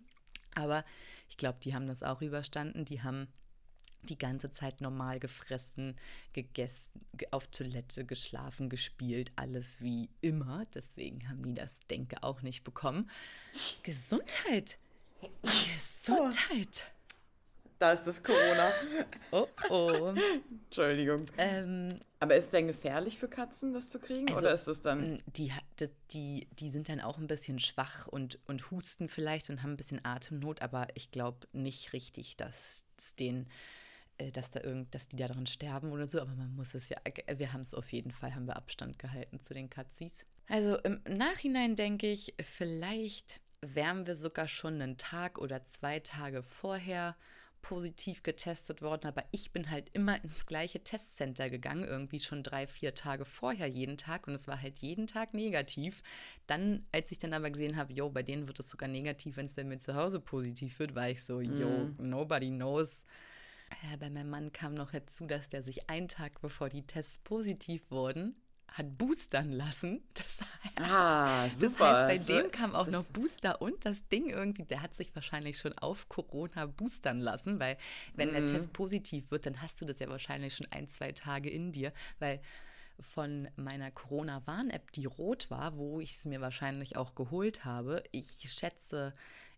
Aber 0.53 0.85
ich 1.27 1.35
glaube, 1.35 1.59
die 1.61 1.75
haben 1.75 1.87
das 1.87 2.01
auch 2.01 2.21
überstanden. 2.21 2.85
Die 2.85 3.01
haben 3.01 3.27
die 4.09 4.17
ganze 4.17 4.51
Zeit 4.51 4.81
normal 4.81 5.19
gefressen, 5.19 5.97
gegessen, 6.33 7.01
ge- 7.13 7.27
auf 7.31 7.47
Toilette 7.47 8.05
geschlafen, 8.05 8.69
gespielt, 8.69 9.31
alles 9.35 9.81
wie 9.81 10.09
immer. 10.21 10.63
Deswegen 10.73 11.27
haben 11.29 11.43
die 11.45 11.53
das, 11.53 11.79
denke 11.89 12.17
auch 12.23 12.41
nicht 12.41 12.63
bekommen. 12.63 13.09
Gesundheit. 13.83 14.77
Gesundheit. 15.41 16.85
da 17.79 17.93
ist 17.93 18.03
das 18.05 18.21
Corona. 18.23 18.71
Oh 19.31 19.47
oh. 19.69 20.13
Entschuldigung. 20.65 21.25
Ähm, 21.37 21.95
Aber 22.19 22.35
ist 22.35 22.45
es 22.45 22.49
denn 22.51 22.67
gefährlich 22.67 23.17
für 23.17 23.27
Katzen, 23.27 23.73
das 23.73 23.89
zu 23.89 23.99
kriegen? 23.99 24.27
Also, 24.29 24.39
oder 24.39 24.53
ist 24.53 24.67
es 24.67 24.81
dann. 24.81 25.17
die, 25.35 25.51
die, 26.11 26.47
die 26.59 26.69
sind 26.69 26.89
dann 26.89 27.01
auch 27.01 27.17
ein 27.17 27.27
bisschen 27.27 27.59
schwach 27.59 28.07
und, 28.07 28.39
und 28.47 28.71
husten 28.71 29.09
vielleicht 29.09 29.49
und 29.49 29.61
haben 29.63 29.71
ein 29.73 29.77
bisschen 29.77 30.03
Atemnot, 30.05 30.61
aber 30.61 30.87
ich 30.95 31.11
glaube 31.11 31.47
nicht 31.53 31.91
richtig, 31.93 32.37
dass 32.37 32.85
es 32.97 33.15
denen, 33.15 33.49
dass 34.31 34.49
da 34.49 34.61
irgend, 34.61 34.93
dass 34.95 35.07
die 35.07 35.15
daran 35.15 35.45
sterben 35.45 35.91
oder 35.91 36.07
so. 36.07 36.19
Aber 36.21 36.33
man 36.35 36.55
muss 36.55 36.73
es 36.73 36.89
ja, 36.89 36.97
äh, 37.03 37.37
wir 37.37 37.53
haben 37.53 37.61
es 37.61 37.73
auf 37.73 37.91
jeden 37.91 38.11
Fall, 38.11 38.35
haben 38.35 38.47
wir 38.47 38.55
Abstand 38.55 38.99
gehalten 38.99 39.39
zu 39.39 39.53
den 39.53 39.69
Katzis. 39.69 40.25
Also 40.47 40.77
im 40.79 41.01
Nachhinein 41.07 41.75
denke 41.75 42.07
ich, 42.07 42.35
vielleicht 42.39 43.41
wären 43.61 44.05
wir 44.05 44.15
sogar 44.15 44.47
schon 44.47 44.81
einen 44.81 44.97
Tag 44.97 45.39
oder 45.39 45.63
zwei 45.63 45.99
Tage 45.99 46.43
vorher 46.43 47.15
positiv 47.65 48.21
getestet 48.21 48.83
worden, 48.83 49.07
aber 49.07 49.23
ich 49.31 49.51
bin 49.51 49.71
halt 49.71 49.89
immer 49.93 50.23
ins 50.23 50.45
gleiche 50.45 50.83
Testcenter 50.83 51.49
gegangen, 51.49 51.83
irgendwie 51.83 52.19
schon 52.19 52.43
drei, 52.43 52.67
vier 52.67 52.93
Tage 52.93 53.25
vorher 53.25 53.65
jeden 53.65 53.97
Tag 53.97 54.27
und 54.27 54.35
es 54.35 54.47
war 54.47 54.61
halt 54.61 54.77
jeden 54.79 55.07
Tag 55.07 55.33
negativ. 55.33 56.03
Dann, 56.45 56.85
als 56.91 57.11
ich 57.11 57.17
dann 57.17 57.33
aber 57.33 57.49
gesehen 57.49 57.75
habe, 57.75 57.91
yo, 57.91 58.11
bei 58.11 58.21
denen 58.21 58.47
wird 58.47 58.59
es 58.59 58.69
sogar 58.69 58.87
negativ, 58.87 59.37
wenn 59.37 59.47
es 59.47 59.55
bei 59.55 59.63
mir 59.63 59.79
zu 59.79 59.95
Hause 59.95 60.19
positiv 60.19 60.77
wird, 60.77 60.93
war 60.93 61.09
ich 61.09 61.23
so, 61.23 61.41
yo, 61.41 61.89
nobody 61.97 62.49
knows. 62.49 63.03
Äh, 63.69 63.97
bei 63.97 64.09
meinem 64.09 64.29
Mann 64.29 64.51
kam 64.51 64.73
noch 64.73 64.91
hinzu, 64.91 65.25
dass 65.27 65.49
der 65.49 65.63
sich 65.63 65.89
einen 65.89 66.07
Tag 66.07 66.41
bevor 66.41 66.69
die 66.69 66.85
Tests 66.85 67.19
positiv 67.19 67.81
wurden, 67.89 68.35
hat 68.67 68.97
boostern 68.97 69.51
lassen. 69.51 70.03
Das 70.13 70.39
Ah, 70.77 71.47
super. 71.49 71.59
das 71.61 71.79
heißt, 71.79 72.07
bei 72.07 72.17
Das- 72.17 72.25
dem 72.25 72.51
kam 72.51 72.75
auch 72.75 72.87
noch 72.87 73.05
Booster 73.05 73.61
und 73.61 73.85
das 73.85 74.05
Ding 74.09 74.29
irgendwie, 74.29 74.63
der 74.65 74.81
hat 74.81 74.93
sich 74.93 75.13
wahrscheinlich 75.15 75.57
schon 75.57 75.77
auf 75.77 76.09
Corona 76.09 76.65
boostern 76.65 77.19
lassen, 77.19 77.59
weil 77.59 77.77
wenn 78.15 78.33
der 78.33 78.45
Test 78.45 78.73
positiv 78.73 79.31
wird, 79.31 79.45
dann 79.45 79.61
hast 79.61 79.81
du 79.81 79.85
das 79.85 79.99
ja 79.99 80.09
wahrscheinlich 80.09 80.55
schon 80.55 80.67
ein, 80.71 80.89
zwei 80.89 81.11
Tage 81.13 81.49
in 81.49 81.71
dir, 81.71 81.93
weil 82.19 82.41
von 82.99 83.47
meiner 83.55 83.91
Corona-Warn-App, 83.91 84.91
die 84.93 85.05
rot 85.05 85.49
war, 85.51 85.77
wo 85.77 85.99
ich 85.99 86.13
es 86.15 86.25
mir 86.25 86.39
wahrscheinlich 86.41 86.95
auch 86.97 87.13
geholt 87.15 87.65
habe, 87.65 88.03
ich 88.11 88.51
schätze, 88.51 89.13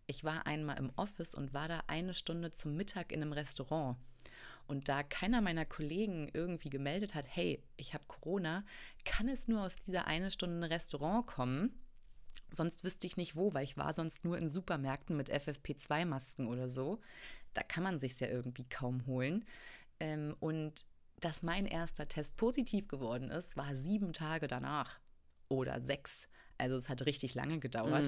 ich 0.08 0.24
war 0.24 0.48
einmal 0.48 0.78
im 0.80 0.92
Office 0.96 1.36
und 1.36 1.54
war 1.54 1.68
da 1.68 1.84
eine 1.88 2.14
Stunde 2.14 2.52
zum 2.52 2.76
Mittag 2.76 3.12
in 3.12 3.22
einem 3.22 3.34
Restaurant. 3.34 3.98
Und 4.66 4.90
da 4.90 5.04
keiner 5.04 5.42
meiner 5.42 5.66
Kollegen 5.66 6.30
irgendwie 6.34 6.70
gemeldet 6.70 7.16
hat, 7.16 7.26
hey, 7.30 7.64
ich 7.78 7.94
habe 7.94 8.04
Corona, 8.08 8.66
kann 9.06 9.30
es 9.30 9.48
nur 9.48 9.62
aus 9.62 9.78
dieser 9.78 10.08
eine 10.08 10.32
Stunde 10.32 10.70
Restaurant 10.70 11.26
kommen. 11.26 11.80
Sonst 12.52 12.84
wüsste 12.84 13.08
ich 13.08 13.18
nicht 13.18 13.36
wo, 13.36 13.54
weil 13.54 13.64
ich 13.64 13.78
war 13.78 13.94
sonst 13.94 14.26
nur 14.26 14.38
in 14.38 14.50
Supermärkten 14.50 15.16
mit 15.16 15.32
FFP2-Masken 15.32 16.48
oder 16.48 16.70
so. 16.70 17.00
Da 17.54 17.64
kann 17.64 17.84
man 17.84 18.00
sich 18.00 18.20
ja 18.20 18.28
irgendwie 18.28 18.66
kaum 18.66 19.06
holen. 19.06 19.46
Ähm, 20.00 20.36
und 20.40 20.86
dass 21.20 21.44
mein 21.44 21.66
erster 21.66 22.08
Test 22.08 22.38
positiv 22.38 22.88
geworden 22.88 23.30
ist, 23.30 23.58
war 23.58 23.76
sieben 23.76 24.14
Tage 24.14 24.48
danach 24.48 25.00
oder 25.50 25.82
sechs. 25.82 26.28
Also 26.58 26.76
es 26.76 26.90
hat 26.90 27.06
richtig 27.06 27.36
lange 27.36 27.60
gedauert. 27.60 28.08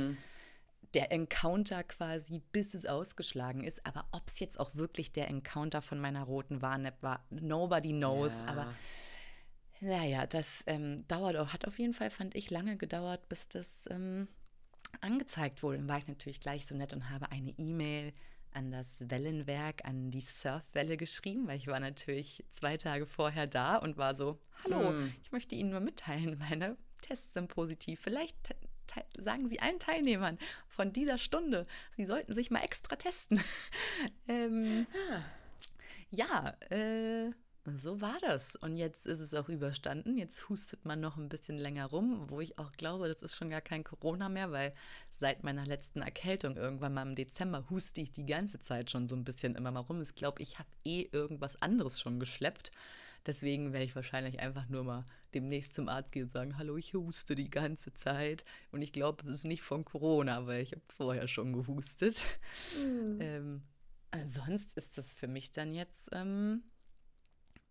Der 0.94 1.12
Encounter 1.12 1.84
quasi, 1.84 2.42
bis 2.52 2.74
es 2.74 2.86
ausgeschlagen 2.86 3.64
ist. 3.64 3.86
Aber 3.86 4.06
ob 4.12 4.28
es 4.28 4.40
jetzt 4.40 4.60
auch 4.60 4.76
wirklich 4.76 5.12
der 5.12 5.28
Encounter 5.28 5.82
von 5.82 6.00
meiner 6.00 6.24
roten 6.24 6.62
Warn-App 6.62 7.02
war, 7.02 7.26
nobody 7.30 7.92
knows. 7.92 8.34
Ja. 8.34 8.46
Aber 8.48 8.74
naja, 9.82 10.26
das 10.26 10.64
ähm, 10.68 11.08
dauert 11.08 11.38
auch, 11.38 11.54
hat 11.54 11.68
auf 11.68 11.80
jeden 11.80 11.94
Fall, 11.94 12.10
fand 12.10 12.36
ich, 12.36 12.50
lange 12.50 12.76
gedauert, 12.76 13.30
bis 13.30 13.48
das 13.48 13.86
ähm, 13.90 14.28
angezeigt 15.02 15.64
wurde. 15.64 15.78
Dann 15.78 15.88
war 15.88 15.98
ich 15.98 16.08
natürlich 16.08 16.40
gleich 16.40 16.66
so 16.66 16.76
nett 16.76 16.94
und 16.94 17.10
habe 17.10 17.32
eine 17.32 17.52
E-Mail 17.52 18.14
an 18.52 18.72
das 18.72 19.10
Wellenwerk, 19.10 19.86
an 19.86 20.12
die 20.12 20.22
Surfwelle 20.22 20.98
geschrieben, 20.98 21.48
weil 21.48 21.58
ich 21.58 21.68
war 21.68 21.80
natürlich 21.80 22.44
zwei 22.50 22.78
Tage 22.78 23.06
vorher 23.06 23.48
da 23.48 23.78
und 23.78 23.98
war 23.98 24.16
so, 24.16 24.40
hallo, 24.64 24.94
ich 25.22 25.32
möchte 25.32 25.56
Ihnen 25.56 25.70
nur 25.70 25.80
mitteilen, 25.80 26.38
meine 26.50 26.76
Tests 27.02 27.34
sind 27.34 27.48
positiv. 27.48 28.02
Vielleicht 28.02 28.56
sagen 29.18 29.48
Sie 29.48 29.60
allen 29.60 29.80
Teilnehmern 29.80 30.38
von 30.68 30.94
dieser 30.94 31.18
Stunde, 31.18 31.68
Sie 31.96 32.06
sollten 32.06 32.36
sich 32.36 32.52
mal 32.52 32.64
extra 32.64 32.96
testen. 32.96 33.42
ähm, 34.28 34.88
ja, 36.12 36.56
äh, 36.70 37.32
so 37.76 38.02
war 38.02 38.18
das. 38.22 38.56
Und 38.56 38.78
jetzt 38.78 39.06
ist 39.06 39.20
es 39.20 39.34
auch 39.34 39.50
überstanden. 39.50 40.18
Jetzt 40.18 40.50
hustet 40.50 40.86
man 40.86 41.00
noch 41.00 41.18
ein 41.18 41.30
bisschen 41.30 41.58
länger 41.58 41.86
rum, 41.86 42.30
wo 42.30 42.42
ich 42.42 42.58
auch 42.58 42.72
glaube, 42.72 43.08
das 43.08 43.22
ist 43.22 43.36
schon 43.36 43.50
gar 43.50 43.62
kein 43.62 43.84
Corona 43.84 44.30
mehr, 44.30 44.52
weil 44.52 44.74
seit 45.12 45.44
meiner 45.44 45.66
letzten 45.66 46.02
Erkältung 46.02 46.56
irgendwann 46.56 46.94
mal 46.94 47.08
im 47.08 47.16
Dezember 47.16 47.70
huste 47.70 48.02
ich 48.02 48.12
die 48.12 48.26
ganze 48.26 48.60
Zeit 48.60 48.90
schon 48.90 49.08
so 49.08 49.16
ein 49.16 49.24
bisschen 49.24 49.56
immer 49.56 49.72
mal 49.72 49.82
rum. 49.82 50.02
Ich 50.02 50.16
glaube, 50.16 50.42
ich 50.42 50.58
habe 50.60 50.70
eh 50.84 51.10
irgendwas 51.12 51.62
anderes 51.62 52.00
schon 52.00 52.20
geschleppt. 52.20 52.72
Deswegen 53.26 53.74
werde 53.74 53.86
ich 53.86 53.96
wahrscheinlich 53.96 54.40
einfach 54.40 54.70
nur 54.70 54.84
mal 54.84 55.06
demnächst 55.34 55.74
zum 55.74 55.90
Arzt 55.90 56.12
gehen 56.12 56.24
und 56.24 56.30
sagen, 56.30 56.58
hallo, 56.58 56.78
ich 56.78 56.94
huste 56.94 57.36
die 57.36 57.50
ganze 57.50 57.94
Zeit. 57.94 58.46
Und 58.72 58.82
ich 58.82 58.94
glaube, 58.94 59.24
es 59.26 59.32
ist 59.32 59.44
nicht 59.46 59.62
von 59.62 59.86
Corona, 59.86 60.48
weil 60.48 60.64
ich 60.64 60.72
habe 60.72 60.82
vorher 60.96 61.28
schon 61.28 61.54
gehustet. 61.54 62.26
Ähm, 63.20 63.62
sonst 64.32 64.76
ist 64.78 64.98
das 64.98 65.14
für 65.14 65.28
mich 65.28 65.52
dann 65.52 65.74
jetzt 65.74 66.10
ähm, 66.12 66.64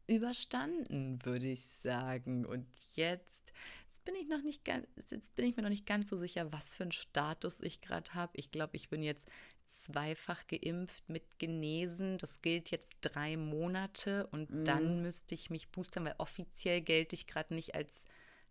überstanden, 0.07 1.25
würde 1.25 1.47
ich 1.47 1.65
sagen. 1.65 2.45
Und 2.45 2.67
jetzt, 2.95 3.53
jetzt 3.87 4.05
bin 4.05 4.15
ich 4.15 4.29
noch 4.29 4.43
nicht 4.43 4.65
ganz, 4.65 4.87
jetzt 5.11 5.35
bin 5.35 5.47
ich 5.47 5.57
mir 5.57 5.63
noch 5.63 5.69
nicht 5.69 5.87
ganz 5.87 6.09
so 6.11 6.19
sicher, 6.19 6.53
was 6.53 6.73
für 6.73 6.85
einen 6.85 6.93
Status 6.93 7.61
ich 7.61 7.81
gerade 7.81 8.15
habe. 8.15 8.33
Ich 8.37 8.51
glaube, 8.51 8.77
ich 8.77 8.89
bin 8.89 9.03
jetzt 9.03 9.29
zweifach 9.71 10.47
geimpft 10.47 11.09
mit 11.09 11.39
genesen. 11.39 12.19
Das 12.19 12.43
gilt 12.43 12.71
jetzt 12.71 12.97
drei 13.01 13.37
Monate 13.37 14.27
und 14.29 14.49
dann 14.67 15.03
müsste 15.03 15.35
ich 15.35 15.51
mich 15.51 15.69
boostern, 15.69 16.05
weil 16.05 16.15
offiziell 16.19 16.81
gelte 16.81 17.15
ich 17.15 17.27
gerade 17.27 17.55
nicht 17.55 17.75
als 17.75 18.05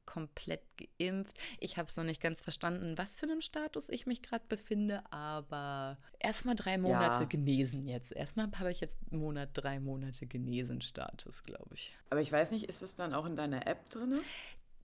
komplett 0.06 0.62
geimpft. 0.78 1.38
Ich 1.60 1.78
habe 1.78 1.90
es 1.90 1.98
noch 1.98 2.06
nicht 2.06 2.22
ganz 2.22 2.42
verstanden, 2.42 2.98
was 2.98 3.18
für 3.18 3.26
einem 3.26 3.42
Status 3.42 3.90
ich 3.90 4.06
mich 4.08 4.22
gerade 4.22 4.46
befinde, 4.48 5.04
aber 5.12 5.98
erstmal 6.18 6.56
drei 6.56 6.78
Monate 6.78 7.24
Ja. 7.24 7.26
genesen 7.26 7.86
jetzt. 7.86 8.14
Erstmal 8.14 8.50
habe 8.58 8.72
ich 8.72 8.80
jetzt 8.80 8.98
einen 9.12 9.20
Monat, 9.20 9.50
drei 9.54 9.80
Monate 9.82 10.26
genesen 10.26 10.82
Status, 10.82 11.44
glaube 11.44 11.76
ich. 11.76 11.94
Aber 12.10 12.22
ich 12.22 12.32
weiß 12.32 12.52
nicht, 12.52 12.70
ist 12.70 12.82
es 12.82 12.96
dann 12.96 13.14
auch 13.14 13.26
in 13.26 13.36
deiner 13.36 13.68
App 13.68 13.90
drin? 13.90 14.22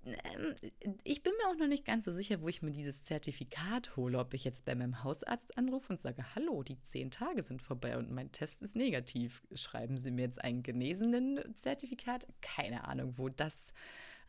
Ähm, 0.06 0.56
ich 1.04 1.24
bin 1.24 1.34
mir 1.38 1.50
auch 1.50 1.58
noch 1.58 1.68
nicht 1.68 1.86
ganz 1.86 2.06
so 2.06 2.12
sicher, 2.12 2.42
wo 2.42 2.48
ich 2.48 2.62
mir 2.62 2.72
dieses 2.72 3.04
Zertifikat 3.04 3.96
hole, 3.96 4.20
ob 4.20 4.34
ich 4.34 4.44
jetzt 4.44 4.66
bei 4.66 4.76
meinem 4.76 5.04
Hausarzt 5.04 5.58
anrufe 5.58 5.94
und 5.94 6.00
sage, 6.00 6.24
hallo, 6.36 6.64
die 6.64 6.82
zehn 6.84 7.12
Tage 7.12 7.44
sind 7.44 7.62
vorbei 7.62 7.98
und 7.98 8.12
mein 8.12 8.32
Test 8.32 8.62
ist 8.64 8.76
negativ. 8.76 9.44
Schreiben 9.54 9.98
Sie 9.98 10.12
mir 10.12 10.24
jetzt 10.24 10.44
ein 10.44 10.64
genesenen 10.64 11.40
Zertifikat? 11.56 12.28
Keine 12.42 12.86
Ahnung, 12.88 13.18
wo 13.18 13.30
das 13.30 13.56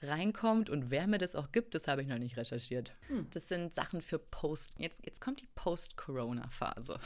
reinkommt 0.02 0.70
und 0.70 0.90
wer 0.90 1.06
mir 1.06 1.18
das 1.18 1.34
auch 1.34 1.50
gibt, 1.50 1.74
das 1.74 1.88
habe 1.88 2.02
ich 2.02 2.08
noch 2.08 2.18
nicht 2.18 2.36
recherchiert. 2.36 2.94
Das 3.30 3.48
sind 3.48 3.74
Sachen 3.74 4.00
für 4.00 4.18
Post. 4.18 4.78
Jetzt, 4.78 5.04
jetzt 5.04 5.20
kommt 5.20 5.40
die 5.40 5.48
Post-Corona-Phase. 5.54 6.98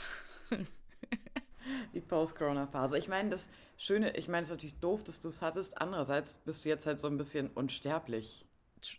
Die 1.93 2.01
Post-Corona-Phase. 2.01 2.97
Ich 2.97 3.07
meine, 3.07 3.29
das 3.29 3.47
Schöne, 3.77 4.15
ich 4.17 4.27
meine, 4.27 4.41
es 4.41 4.47
ist 4.47 4.53
natürlich 4.53 4.79
doof, 4.79 5.03
dass 5.03 5.21
du 5.21 5.29
es 5.29 5.41
hattest. 5.41 5.79
Andererseits 5.79 6.35
bist 6.37 6.65
du 6.65 6.69
jetzt 6.69 6.85
halt 6.85 6.99
so 6.99 7.07
ein 7.07 7.17
bisschen 7.17 7.49
unsterblich 7.49 8.45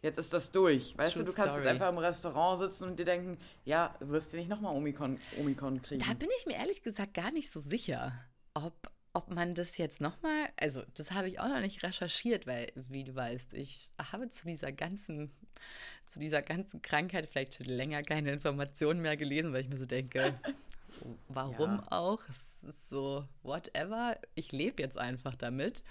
Jetzt 0.02 0.18
ist 0.18 0.32
das 0.32 0.50
durch. 0.52 0.96
Weißt 0.96 1.12
True 1.14 1.24
du, 1.24 1.30
du 1.30 1.34
kannst 1.34 1.50
story. 1.50 1.62
jetzt 1.64 1.70
einfach 1.72 1.88
im 1.90 1.98
Restaurant 1.98 2.58
sitzen 2.58 2.84
und 2.84 2.96
dir 2.98 3.04
denken, 3.04 3.38
ja, 3.64 3.94
du 4.00 4.08
wirst 4.10 4.32
dir 4.32 4.38
nicht 4.38 4.48
nochmal 4.48 4.74
Omikron, 4.74 5.18
Omikron 5.40 5.80
kriegen. 5.82 6.00
Da 6.06 6.12
bin 6.14 6.28
ich 6.38 6.46
mir 6.46 6.56
ehrlich 6.56 6.82
gesagt 6.82 7.14
gar 7.14 7.30
nicht 7.30 7.50
so 7.52 7.60
sicher, 7.60 8.12
ob, 8.54 8.90
ob 9.12 9.30
man 9.30 9.54
das 9.54 9.78
jetzt 9.78 10.00
nochmal, 10.00 10.48
also 10.58 10.82
das 10.94 11.12
habe 11.12 11.28
ich 11.28 11.40
auch 11.40 11.48
noch 11.48 11.60
nicht 11.60 11.82
recherchiert, 11.82 12.46
weil, 12.46 12.72
wie 12.74 13.04
du 13.04 13.14
weißt, 13.14 13.54
ich 13.54 13.90
habe 14.12 14.28
zu 14.30 14.46
dieser 14.46 14.72
ganzen, 14.72 15.30
zu 16.06 16.20
dieser 16.20 16.42
ganzen 16.42 16.82
Krankheit 16.82 17.28
vielleicht 17.30 17.54
schon 17.54 17.66
länger 17.66 18.02
keine 18.02 18.32
Informationen 18.32 19.00
mehr 19.02 19.16
gelesen, 19.16 19.52
weil 19.52 19.62
ich 19.62 19.68
mir 19.68 19.78
so 19.78 19.86
denke, 19.86 20.38
warum 21.28 21.76
Ja. 21.76 21.86
auch? 21.92 22.20
Es 22.28 22.68
ist 22.68 22.88
so, 22.90 23.24
whatever, 23.42 24.18
ich 24.34 24.52
lebe 24.52 24.82
jetzt 24.82 24.98
einfach 24.98 25.34
damit. 25.34 25.82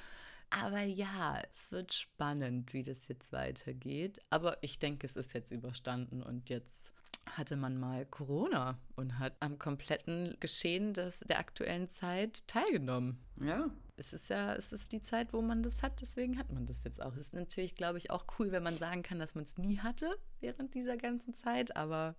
Aber 0.51 0.81
ja, 0.81 1.41
es 1.53 1.71
wird 1.71 1.93
spannend, 1.93 2.73
wie 2.73 2.83
das 2.83 3.07
jetzt 3.07 3.31
weitergeht. 3.31 4.19
Aber 4.29 4.57
ich 4.61 4.79
denke, 4.79 5.05
es 5.05 5.15
ist 5.15 5.33
jetzt 5.33 5.51
überstanden 5.51 6.23
und 6.23 6.49
jetzt 6.49 6.93
hatte 7.25 7.55
man 7.55 7.79
mal 7.79 8.05
Corona 8.05 8.79
und 8.95 9.19
hat 9.19 9.33
am 9.39 9.59
kompletten 9.59 10.35
Geschehen 10.39 10.93
des, 10.93 11.19
der 11.19 11.37
aktuellen 11.39 11.89
Zeit 11.89 12.47
teilgenommen. 12.47 13.19
Ja, 13.39 13.69
Es 13.97 14.13
ist 14.13 14.29
ja, 14.29 14.55
es 14.55 14.73
ist 14.73 14.91
die 14.91 15.01
Zeit, 15.01 15.33
wo 15.33 15.41
man 15.41 15.61
das 15.61 15.83
hat, 15.83 16.01
deswegen 16.01 16.39
hat 16.39 16.51
man 16.51 16.65
das 16.65 16.83
jetzt 16.83 17.01
auch. 17.01 17.13
Es 17.13 17.27
ist 17.27 17.33
natürlich, 17.33 17.75
glaube 17.75 17.99
ich, 17.99 18.09
auch 18.09 18.25
cool, 18.39 18.51
wenn 18.51 18.63
man 18.63 18.77
sagen 18.77 19.03
kann, 19.03 19.19
dass 19.19 19.35
man 19.35 19.43
es 19.43 19.57
nie 19.57 19.77
hatte 19.77 20.09
während 20.39 20.73
dieser 20.73 20.97
ganzen 20.97 21.35
Zeit, 21.35 21.75
aber 21.75 22.15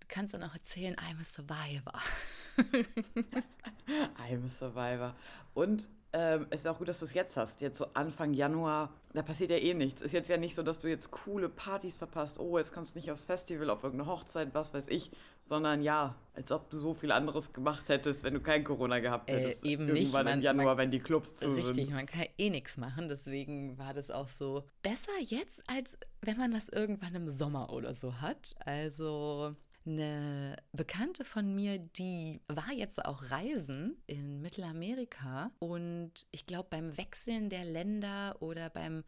du 0.00 0.06
kannst 0.06 0.34
dann 0.34 0.44
auch 0.44 0.54
erzählen, 0.54 0.94
I'm 0.96 1.20
a 1.20 1.24
survivor. 1.24 2.00
I'm 4.28 4.46
a 4.46 4.48
Survivor. 4.48 5.14
Und 5.54 5.88
ähm, 6.12 6.46
es 6.50 6.60
ist 6.60 6.66
auch 6.66 6.78
gut, 6.78 6.88
dass 6.88 6.98
du 7.00 7.04
es 7.04 7.14
jetzt 7.14 7.36
hast. 7.36 7.60
Jetzt 7.60 7.78
so 7.78 7.86
Anfang 7.94 8.32
Januar, 8.32 8.92
da 9.12 9.22
passiert 9.22 9.50
ja 9.50 9.56
eh 9.58 9.74
nichts. 9.74 10.00
Ist 10.00 10.12
jetzt 10.12 10.28
ja 10.30 10.36
nicht 10.38 10.54
so, 10.54 10.62
dass 10.62 10.78
du 10.78 10.88
jetzt 10.88 11.10
coole 11.10 11.48
Partys 11.48 11.96
verpasst. 11.98 12.38
Oh, 12.38 12.56
jetzt 12.56 12.72
kommst 12.72 12.94
du 12.94 12.98
nicht 12.98 13.10
aufs 13.10 13.24
Festival, 13.24 13.68
auf 13.70 13.82
irgendeine 13.84 14.10
Hochzeit, 14.10 14.54
was 14.54 14.72
weiß 14.72 14.88
ich. 14.88 15.10
Sondern 15.44 15.82
ja, 15.82 16.14
als 16.34 16.50
ob 16.52 16.70
du 16.70 16.78
so 16.78 16.94
viel 16.94 17.12
anderes 17.12 17.52
gemacht 17.52 17.88
hättest, 17.88 18.22
wenn 18.22 18.34
du 18.34 18.40
kein 18.40 18.64
Corona 18.64 19.00
gehabt 19.00 19.28
Äh, 19.30 19.34
hättest. 19.40 19.64
eben 19.64 19.86
nicht. 19.86 19.96
Irgendwann 20.02 20.24
Man- 20.24 20.38
im 20.38 20.42
Januar, 20.42 20.66
man- 20.66 20.78
wenn 20.78 20.90
die 20.90 21.00
Clubs 21.00 21.34
zu 21.34 21.52
Richtig, 21.52 21.74
sind. 21.76 21.90
man 21.90 22.06
kann 22.06 22.26
eh 22.38 22.50
nichts 22.50 22.76
machen, 22.76 23.08
deswegen 23.08 23.76
war 23.78 23.92
das 23.94 24.10
auch 24.10 24.28
so 24.28 24.64
besser 24.82 25.12
jetzt, 25.20 25.62
als 25.68 25.98
wenn 26.22 26.36
man 26.38 26.50
das 26.52 26.68
irgendwann 26.68 27.14
im 27.14 27.30
Sommer 27.30 27.70
oder 27.72 27.92
so 27.94 28.20
hat. 28.20 28.54
Also 28.64 29.54
eine 29.86 30.56
Bekannte 30.72 31.24
von 31.24 31.54
mir, 31.54 31.78
die 31.78 32.40
war 32.48 32.72
jetzt 32.72 33.04
auch 33.04 33.30
reisen 33.30 34.02
in 34.06 34.40
Mittelamerika. 34.40 35.50
Und 35.58 36.26
ich 36.30 36.46
glaube 36.46 36.68
beim 36.70 36.96
Wechseln 36.96 37.50
der 37.50 37.64
Länder 37.64 38.36
oder 38.40 38.70
beim 38.70 39.04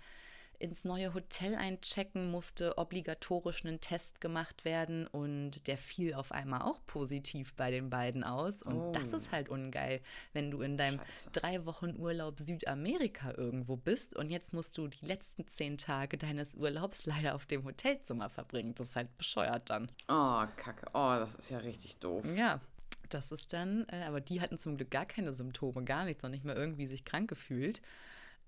ins 0.61 0.85
neue 0.85 1.15
Hotel 1.15 1.55
einchecken 1.57 2.31
musste 2.31 2.79
obligatorisch 2.79 3.65
ein 3.65 3.81
Test 3.81 4.21
gemacht 4.21 4.65
werden 4.65 5.07
und 5.09 5.67
der 5.67 5.79
fiel 5.79 6.15
auf 6.15 6.33
einmal 6.33 6.63
auch 6.63 6.79
positiv 6.87 7.55
bei 7.55 7.71
den 7.71 7.91
beiden 7.91 8.23
aus 8.23 8.63
und 8.63 8.77
Oh. 8.77 8.93
das 8.93 9.13
ist 9.13 9.33
halt 9.33 9.49
ungeil, 9.49 10.01
wenn 10.33 10.51
du 10.51 10.61
in 10.61 10.77
deinem 10.77 10.99
Scheiße. 10.99 11.31
drei 11.33 11.65
Wochen 11.67 11.97
Urlaub 11.99 12.39
Südamerika 12.39 13.33
irgendwo 13.37 13.77
bist 13.77 14.15
und 14.17 14.31
jetzt 14.31 14.53
musst 14.53 14.77
du 14.79 14.87
die 14.87 15.05
letzten 15.05 15.47
zehn 15.47 15.79
Tage 15.79 16.19
deines 16.19 16.55
Urlaubs 16.55 17.07
leider 17.07 17.35
auf 17.35 17.47
dem 17.47 17.65
Hotelzimmer 17.65 18.29
verbringen. 18.29 18.75
Das 18.75 18.89
ist 18.91 18.97
halt 18.97 19.17
bescheuert 19.19 19.71
dann. 19.71 19.91
Oh, 20.09 20.45
Kacke. 20.57 20.87
Oh, 20.93 21.17
das 21.19 21.35
ist 21.37 21.51
ja 21.51 21.59
richtig 21.59 21.97
doof. 21.97 22.25
Ja, 22.37 22.61
das 23.09 23.33
ist 23.33 23.53
dann, 23.53 23.87
äh, 23.91 24.03
aber 24.05 24.21
die 24.21 24.41
hatten 24.41 24.59
zum 24.59 24.77
Glück 24.77 24.91
gar 24.91 25.07
keine 25.07 25.33
Symptome, 25.35 25.85
gar 25.85 26.05
nichts, 26.05 26.23
noch 26.23 26.31
nicht 26.31 26.45
mal 26.45 26.55
irgendwie 26.55 26.87
sich 26.87 27.05
krank 27.05 27.29
gefühlt. 27.31 27.81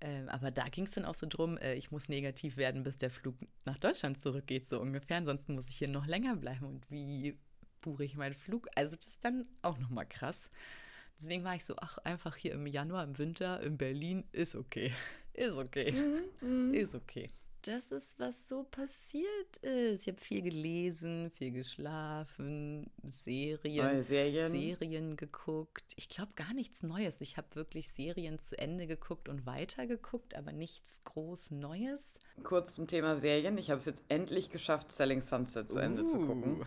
Ähm, 0.03 0.27
aber 0.27 0.51
da 0.51 0.67
ging 0.67 0.85
es 0.85 0.91
dann 0.91 1.05
auch 1.05 1.15
so 1.15 1.25
drum, 1.29 1.57
äh, 1.57 1.75
ich 1.75 1.89
muss 1.89 2.09
negativ 2.09 2.57
werden, 2.57 2.83
bis 2.83 2.97
der 2.97 3.09
Flug 3.09 3.37
nach 3.63 3.77
Deutschland 3.77 4.19
zurückgeht, 4.19 4.67
so 4.67 4.81
ungefähr. 4.81 5.15
Ansonsten 5.15 5.55
muss 5.55 5.69
ich 5.69 5.77
hier 5.77 5.87
noch 5.87 6.05
länger 6.05 6.35
bleiben. 6.35 6.65
Und 6.65 6.91
wie 6.91 7.39
buche 7.79 8.03
ich 8.03 8.17
meinen 8.17 8.33
Flug? 8.33 8.67
Also 8.75 8.97
das 8.97 9.07
ist 9.07 9.23
dann 9.23 9.47
auch 9.61 9.77
nochmal 9.79 10.05
krass. 10.05 10.49
Deswegen 11.17 11.45
war 11.45 11.55
ich 11.55 11.63
so, 11.63 11.75
ach, 11.77 11.99
einfach 11.99 12.35
hier 12.35 12.51
im 12.51 12.67
Januar, 12.67 13.05
im 13.05 13.17
Winter, 13.17 13.61
in 13.61 13.77
Berlin, 13.77 14.25
ist 14.33 14.55
okay. 14.55 14.93
Ist 15.35 15.57
okay. 15.57 15.95
Ist 16.73 16.93
okay. 16.93 17.31
Das 17.65 17.93
ist, 17.93 18.19
was 18.19 18.49
so 18.49 18.63
passiert 18.63 19.57
ist. 19.61 20.01
Ich 20.01 20.07
habe 20.09 20.19
viel 20.19 20.41
gelesen, 20.41 21.31
viel 21.31 21.51
geschlafen, 21.51 22.91
Serien, 23.07 24.03
Serien. 24.03 24.51
Serien 24.51 25.15
geguckt. 25.15 25.93
Ich 25.95 26.09
glaube 26.09 26.33
gar 26.35 26.53
nichts 26.53 26.83
Neues. 26.83 27.21
Ich 27.21 27.37
habe 27.37 27.47
wirklich 27.53 27.87
Serien 27.87 28.37
zu 28.39 28.57
Ende 28.59 28.85
geguckt 28.85 29.29
und 29.29 29.45
weitergeguckt, 29.45 30.35
aber 30.35 30.51
nichts 30.51 31.01
groß 31.05 31.51
Neues. 31.51 32.11
Kurz 32.43 32.75
zum 32.75 32.87
Thema 32.87 33.15
Serien. 33.15 33.57
Ich 33.57 33.69
habe 33.69 33.77
es 33.77 33.85
jetzt 33.85 34.03
endlich 34.09 34.49
geschafft, 34.49 34.91
Selling 34.91 35.21
Sunset 35.21 35.71
zu 35.71 35.79
Ende 35.79 36.05
zu 36.05 36.19
gucken. 36.19 36.65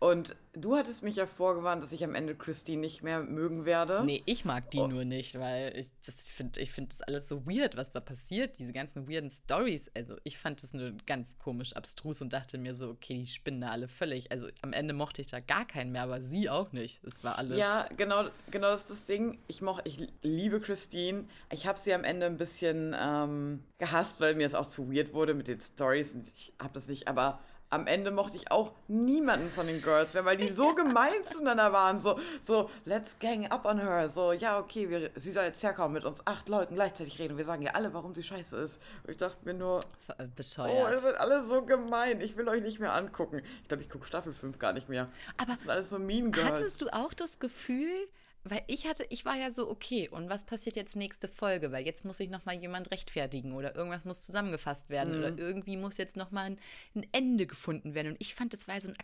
Und 0.00 0.36
du 0.52 0.76
hattest 0.76 1.02
mich 1.02 1.16
ja 1.16 1.26
vorgewarnt, 1.26 1.82
dass 1.82 1.92
ich 1.92 2.04
am 2.04 2.14
Ende 2.14 2.34
Christine 2.34 2.80
nicht 2.82 3.02
mehr 3.02 3.22
mögen 3.22 3.64
werde. 3.64 4.02
Nee, 4.04 4.22
ich 4.26 4.44
mag 4.44 4.70
die 4.70 4.78
Oh. 4.78 4.86
nur 4.86 5.04
nicht, 5.06 5.38
weil 5.38 5.74
ich 5.78 5.86
das 6.04 6.28
finde 6.28 6.60
ich 6.60 6.72
find 6.72 6.92
das 6.92 7.00
alles 7.00 7.26
so 7.28 7.46
weird, 7.46 7.76
was 7.78 7.90
da 7.90 8.00
passiert, 8.00 8.58
diese 8.58 8.74
ganzen 8.74 9.08
weirden 9.08 9.30
Stories. 9.30 9.90
Also 9.96 10.16
ich 10.22 10.36
fand 10.36 10.62
das 10.62 10.74
nur 10.74 10.92
ganz 11.06 11.38
komisch 11.38 11.72
abstrus 11.74 12.20
und 12.20 12.34
dachte 12.34 12.58
mir 12.58 12.74
so, 12.74 12.90
okay, 12.90 13.14
die 13.14 13.26
spinnen 13.26 13.62
da 13.62 13.68
alle 13.68 13.88
völlig. 13.88 14.30
Also 14.30 14.48
am 14.60 14.74
Ende 14.74 14.92
mochte 14.92 15.22
ich 15.22 15.28
da 15.28 15.40
gar 15.40 15.66
keinen 15.66 15.92
mehr, 15.92 16.02
aber 16.02 16.20
sie 16.20 16.50
auch 16.50 16.72
nicht. 16.72 17.02
Es 17.04 17.24
war 17.24 17.38
alles. 17.38 17.56
Ja, 17.56 17.86
genau, 17.96 18.24
genau 18.50 18.70
das 18.72 18.82
ist 18.82 18.90
das 18.90 19.06
Ding. 19.06 19.38
Ich, 19.46 19.62
moch, 19.62 19.80
ich 19.84 20.06
liebe 20.20 20.60
Christine. 20.60 21.24
Ich 21.50 21.66
habe 21.66 21.78
sie 21.78 21.94
am 21.94 22.04
Ende 22.04 22.26
ein 22.26 22.36
bisschen 22.36 22.94
ähm, 23.00 23.64
gehasst, 23.78 24.20
weil 24.20 24.34
mir 24.34 24.44
es 24.46 24.54
auch 24.54 24.66
zu 24.68 24.92
weird 24.92 25.14
wurde 25.14 25.32
mit 25.32 25.48
den 25.48 25.60
Stories. 25.60 26.12
Und 26.14 26.26
ich 26.26 26.52
habe 26.60 26.74
das 26.74 26.88
nicht, 26.88 27.08
aber 27.08 27.40
am 27.74 27.88
Ende 27.88 28.12
mochte 28.12 28.36
ich 28.36 28.52
auch 28.52 28.72
niemanden 28.86 29.50
von 29.50 29.66
den 29.66 29.82
Girls 29.82 30.14
mehr, 30.14 30.24
weil 30.24 30.36
die 30.36 30.48
so 30.48 30.74
gemein 30.76 31.12
zueinander 31.28 31.72
waren. 31.72 31.98
So, 31.98 32.18
so, 32.40 32.70
let's 32.84 33.18
gang 33.18 33.50
up 33.50 33.64
on 33.64 33.80
her. 33.80 34.08
So, 34.08 34.32
ja, 34.32 34.58
okay, 34.58 34.88
wir, 34.88 35.10
sie 35.16 35.32
soll 35.32 35.44
jetzt 35.44 35.62
herkommen 35.62 35.94
mit 35.94 36.04
uns 36.04 36.24
acht 36.24 36.48
Leuten 36.48 36.76
gleichzeitig 36.76 37.18
reden. 37.18 37.36
Wir 37.36 37.44
sagen 37.44 37.62
ihr 37.62 37.74
alle, 37.74 37.92
warum 37.92 38.14
sie 38.14 38.22
scheiße 38.22 38.56
ist. 38.56 38.80
Und 39.02 39.10
ich 39.10 39.16
dachte 39.16 39.38
mir 39.44 39.54
nur, 39.54 39.80
äh, 40.18 40.22
oh, 40.22 40.26
bescheuert. 40.36 40.92
ihr 40.92 40.98
seid 41.00 41.16
alle 41.16 41.42
so 41.42 41.62
gemein. 41.62 42.20
Ich 42.20 42.36
will 42.36 42.48
euch 42.48 42.62
nicht 42.62 42.78
mehr 42.78 42.94
angucken. 42.94 43.42
Ich 43.62 43.68
glaube, 43.68 43.82
ich 43.82 43.90
gucke 43.90 44.06
Staffel 44.06 44.32
5 44.32 44.58
gar 44.58 44.72
nicht 44.72 44.88
mehr. 44.88 45.08
Aber 45.36 45.52
Das 45.52 45.60
sind 45.62 45.70
alles 45.70 45.90
so 45.90 45.98
Mean 45.98 46.30
Girls. 46.30 46.48
Hattest 46.48 46.80
du 46.80 46.88
auch 46.88 47.12
das 47.12 47.40
Gefühl, 47.40 48.08
weil 48.44 48.62
ich 48.66 48.86
hatte, 48.86 49.06
ich 49.08 49.24
war 49.24 49.36
ja 49.36 49.50
so, 49.50 49.68
okay, 49.70 50.08
und 50.08 50.28
was 50.28 50.44
passiert 50.44 50.76
jetzt 50.76 50.96
nächste 50.96 51.28
Folge? 51.28 51.72
Weil 51.72 51.84
jetzt 51.86 52.04
muss 52.04 52.18
sich 52.18 52.28
nochmal 52.30 52.56
jemand 52.56 52.90
rechtfertigen 52.90 53.52
oder 53.54 53.74
irgendwas 53.74 54.04
muss 54.04 54.24
zusammengefasst 54.24 54.90
werden 54.90 55.18
oder 55.18 55.36
irgendwie 55.38 55.76
muss 55.76 55.96
jetzt 55.96 56.16
nochmal 56.16 56.46
ein, 56.50 56.58
ein 56.94 57.06
Ende 57.12 57.46
gefunden 57.46 57.94
werden. 57.94 58.12
Und 58.12 58.16
ich 58.20 58.34
fand, 58.34 58.52
das 58.52 58.68
war 58.68 58.80
so 58.80 58.88
ein 58.88 58.94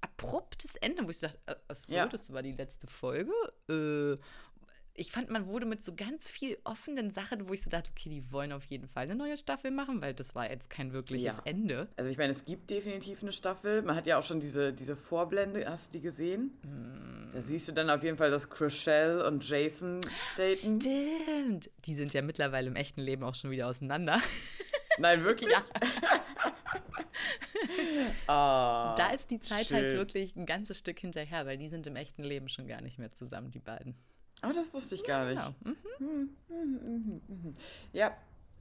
abruptes 0.00 0.76
Ende, 0.76 1.04
wo 1.04 1.10
ich 1.10 1.20
dachte, 1.20 1.38
äh, 1.46 1.54
ach 1.68 1.74
so, 1.74 1.94
Ja. 1.94 2.06
das 2.06 2.32
war 2.32 2.42
die 2.42 2.52
letzte 2.52 2.86
Folge. 2.86 3.32
Äh, 3.68 4.18
ich 4.96 5.12
fand, 5.12 5.30
man 5.30 5.46
wurde 5.46 5.66
mit 5.66 5.82
so 5.82 5.94
ganz 5.94 6.28
viel 6.30 6.56
offenen 6.64 7.10
Sachen, 7.10 7.48
wo 7.48 7.52
ich 7.52 7.62
so 7.62 7.70
dachte, 7.70 7.90
okay, 7.90 8.08
die 8.08 8.32
wollen 8.32 8.52
auf 8.52 8.64
jeden 8.64 8.88
Fall 8.88 9.04
eine 9.04 9.14
neue 9.16 9.36
Staffel 9.36 9.70
machen, 9.70 10.00
weil 10.00 10.14
das 10.14 10.34
war 10.34 10.50
jetzt 10.50 10.70
kein 10.70 10.92
wirkliches 10.92 11.36
Ja. 11.36 11.42
Ende. 11.44 11.88
Also 11.96 12.10
ich 12.10 12.16
meine, 12.18 12.32
es 12.32 12.44
gibt 12.44 12.70
definitiv 12.70 13.22
eine 13.22 13.32
Staffel. 13.32 13.82
Man 13.82 13.94
hat 13.96 14.06
ja 14.06 14.18
auch 14.18 14.22
schon 14.24 14.40
diese, 14.40 14.72
diese 14.72 14.96
Vorblende, 14.96 15.64
hast 15.68 15.88
du 15.94 15.98
die 15.98 16.02
gesehen? 16.02 16.52
Mm. 16.62 17.32
Da 17.34 17.42
siehst 17.42 17.68
du 17.68 17.72
dann 17.72 17.90
auf 17.90 18.02
jeden 18.02 18.16
Fall, 18.16 18.30
dass 18.30 18.48
Chriselle 18.48 19.26
und 19.26 19.46
Jason 19.46 20.00
daten. 20.36 20.80
Stimmt. 20.80 21.70
Die 21.84 21.94
sind 21.94 22.14
ja 22.14 22.22
mittlerweile 22.22 22.68
im 22.68 22.76
echten 22.76 23.00
Leben 23.00 23.22
auch 23.24 23.34
schon 23.34 23.50
wieder 23.50 23.68
auseinander. 23.68 24.20
Nein, 24.98 25.24
wirklich? 25.24 25.50
Ja. 25.52 25.62
Ah, 28.26 28.94
Da 28.96 29.10
ist 29.10 29.30
die 29.30 29.40
Zeit 29.40 29.70
halt 29.70 29.84
schön. 29.90 29.96
wirklich 29.96 30.36
ein 30.36 30.46
ganzes 30.46 30.78
Stück 30.78 30.98
hinterher, 30.98 31.46
weil 31.46 31.56
die 31.58 31.68
sind 31.68 31.86
im 31.86 31.96
echten 31.96 32.22
Leben 32.22 32.48
schon 32.48 32.66
gar 32.66 32.80
nicht 32.80 32.98
mehr 32.98 33.12
zusammen, 33.12 33.50
die 33.50 33.58
beiden. 33.58 33.94
Aber 34.42 34.52
das 34.52 34.72
wusste 34.72 34.94
ich 34.94 35.04
gar 35.04 35.24
nicht. 35.24 35.40
Ja, 37.92 38.16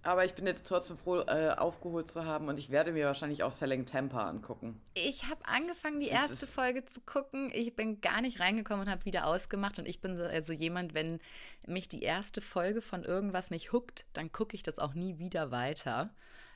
aber 0.06 0.24
ich 0.24 0.36
bin 0.36 0.46
jetzt 0.46 0.68
trotzdem 0.68 0.98
froh, 1.00 1.22
äh, 1.22 1.50
aufgeholt 1.50 2.08
zu 2.08 2.26
haben 2.26 2.48
und 2.48 2.60
ich 2.60 2.70
werde 2.70 2.92
mir 2.92 3.08
wahrscheinlich 3.08 3.42
auch 3.42 3.52
Selling 3.52 3.88
Temper 3.88 4.28
angucken. 4.28 4.80
Ich 4.94 5.28
habe 5.30 5.44
angefangen, 5.46 6.00
die 6.00 6.10
Das 6.10 6.30
erste 6.30 6.46
Folge 6.46 6.86
zu 6.86 7.02
gucken. 7.02 7.50
Ich 7.54 7.76
bin 7.76 8.02
gar 8.02 8.22
nicht 8.22 8.40
reingekommen 8.40 8.86
und 8.86 8.92
habe 8.92 9.04
wieder 9.06 9.26
ausgemacht. 9.26 9.80
Und 9.80 9.88
ich 9.88 10.02
bin 10.02 10.16
so, 10.16 10.24
also 10.24 10.54
jemand, 10.54 10.94
wenn 10.94 11.20
mich 11.66 11.90
die 11.90 12.04
erste 12.04 12.42
Folge 12.42 12.84
von 12.84 13.04
irgendwas 13.04 13.50
nicht 13.50 13.74
huckt, 13.74 14.06
dann 14.14 14.32
gucke 14.32 14.56
ich 14.56 14.62
das 14.62 14.78
auch 14.78 14.94
nie 14.94 15.18
wieder 15.18 15.50
weiter. 15.50 16.14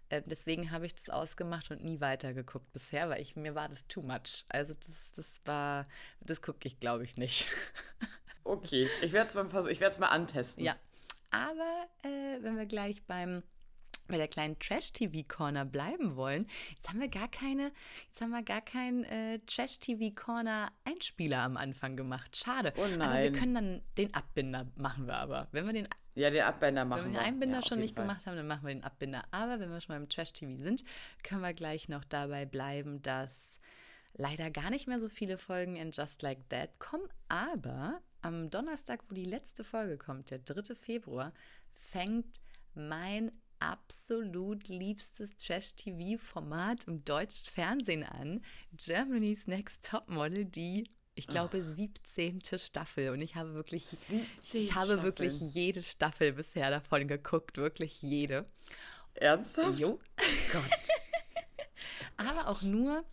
Äh, 0.10 0.22
deswegen 0.26 0.70
habe 0.70 0.86
ich 0.86 0.94
das 0.94 1.10
ausgemacht 1.10 1.72
und 1.72 1.84
nie 1.84 2.00
weitergeguckt 2.02 2.72
bisher, 2.72 3.10
weil 3.10 3.20
ich, 3.20 3.36
mir 3.36 3.56
war 3.56 3.68
das 3.68 3.88
too 3.88 4.04
much. 4.04 4.46
Also 4.50 4.76
das, 4.76 5.12
das 5.16 5.34
war, 5.46 5.88
das 6.22 6.44
gucke 6.44 6.68
ich, 6.68 6.80
glaube 6.80 7.04
ich, 7.04 7.18
nicht. 7.18 7.48
Okay, 8.50 8.90
ich 9.02 9.14
werde 9.14 9.30
es 9.30 9.36
mal, 9.36 9.46
mal 10.00 10.08
antesten. 10.08 10.64
Ja, 10.64 10.76
aber 11.30 11.86
äh, 12.04 12.42
wenn 12.42 12.58
wir 12.58 12.66
gleich 12.66 13.04
beim 13.06 13.44
bei 14.08 14.18
der 14.18 14.28
kleinen 14.28 14.58
Trash-TV-Corner 14.58 15.66
bleiben 15.66 16.16
wollen, 16.16 16.48
jetzt 16.72 16.90
haben 16.90 17.00
wir 17.00 17.10
gar 17.10 17.28
keine, 17.28 17.72
jetzt 18.08 18.20
haben 18.22 18.32
wir 18.32 18.42
gar 18.42 18.62
keinen 18.62 19.04
äh, 19.04 19.38
Trash-TV-Corner-Einspieler 19.46 21.38
am 21.44 21.58
Anfang 21.58 21.96
gemacht. 21.96 22.36
Schade. 22.36 22.74
Oh 22.76 22.82
Aber 22.82 22.90
wir 22.90 22.98
nein. 22.98 23.34
können 23.34 23.54
dann 23.54 23.82
den 24.00 24.12
Abbinder 24.16 24.66
machen 24.78 25.06
wir 25.06 25.14
aber. 25.16 25.48
Wenn 25.52 25.68
wir 25.68 25.74
den 25.74 25.88
Ja, 26.16 26.32
den 26.32 26.42
Abbinder 26.42 26.86
machen 26.86 27.06
Wenn 27.06 27.12
wir 27.14 27.20
den 27.20 27.26
Einbinder 27.28 27.60
ja, 27.60 27.66
schon 27.66 27.80
nicht 27.80 27.96
Fall. 27.96 28.06
gemacht 28.06 28.26
haben, 28.26 28.36
dann 28.36 28.48
machen 28.48 28.66
wir 28.66 28.74
den 28.74 28.84
Abbinder. 28.84 29.24
Aber 29.30 29.60
wenn 29.60 29.70
wir 29.70 29.80
schon 29.80 29.96
mal 29.96 30.02
im 30.02 30.10
Trash-TV 30.10 30.60
sind, 30.62 30.84
können 31.24 31.42
wir 31.42 31.54
gleich 31.54 31.88
noch 31.88 32.04
dabei 32.04 32.48
bleiben, 32.48 33.04
dass 33.04 33.60
leider 34.16 34.50
gar 34.50 34.72
nicht 34.72 34.88
mehr 34.88 35.00
so 35.00 35.08
viele 35.08 35.38
Folgen 35.38 35.76
in 35.76 35.92
Just 35.92 36.24
Like 36.24 36.50
That 36.50 36.80
kommen. 36.80 37.08
Aber 37.28 38.02
am 38.22 38.50
Donnerstag, 38.50 39.02
wo 39.10 39.16
die 39.16 39.26
letzte 39.26 39.64
Folge 39.64 39.98
kommt, 39.98 40.32
der 40.32 40.40
3. 40.40 40.76
Februar, 40.76 41.34
fängt 41.74 42.26
mein 42.76 43.32
absolut 43.60 44.68
liebstes 44.68 45.36
Trash-TV-Format 45.36 46.86
im 46.86 47.04
deutschen 47.04 47.48
Fernsehen 47.50 48.04
an. 48.04 48.44
Germany's 48.74 49.48
Next 49.48 49.90
Topmodel, 49.90 50.46
die 50.46 50.90
ich 51.16 51.28
glaube, 51.28 51.62
17. 51.62 52.40
Staffel. 52.58 53.10
Und 53.10 53.22
ich 53.22 53.36
habe 53.36 53.54
wirklich, 53.54 53.88
ich 54.54 54.74
habe 54.74 54.94
Staffeln. 54.94 55.04
wirklich 55.04 55.38
jede 55.42 55.84
Staffel 55.84 56.32
bisher 56.32 56.70
davon 56.70 57.10
geguckt. 57.10 57.58
Wirklich 57.58 58.02
jede. 58.02 58.46
Ernsthaft? 59.16 59.78
Jo. 59.78 60.00
Gott. 60.54 60.64
Aber 62.16 62.48
auch 62.48 62.62
nur, 62.62 63.04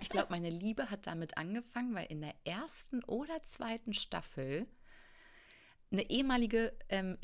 ich 0.00 0.08
glaube, 0.08 0.28
meine 0.30 0.50
Liebe 0.50 0.90
hat 0.90 1.06
damit 1.06 1.36
angefangen, 1.36 1.94
weil 1.94 2.06
in 2.06 2.20
der 2.20 2.34
ersten 2.44 3.02
oder 3.04 3.42
zweiten 3.44 3.92
Staffel 3.92 4.66
eine 5.90 6.10
ehemalige 6.10 6.76
ähm, 6.88 7.18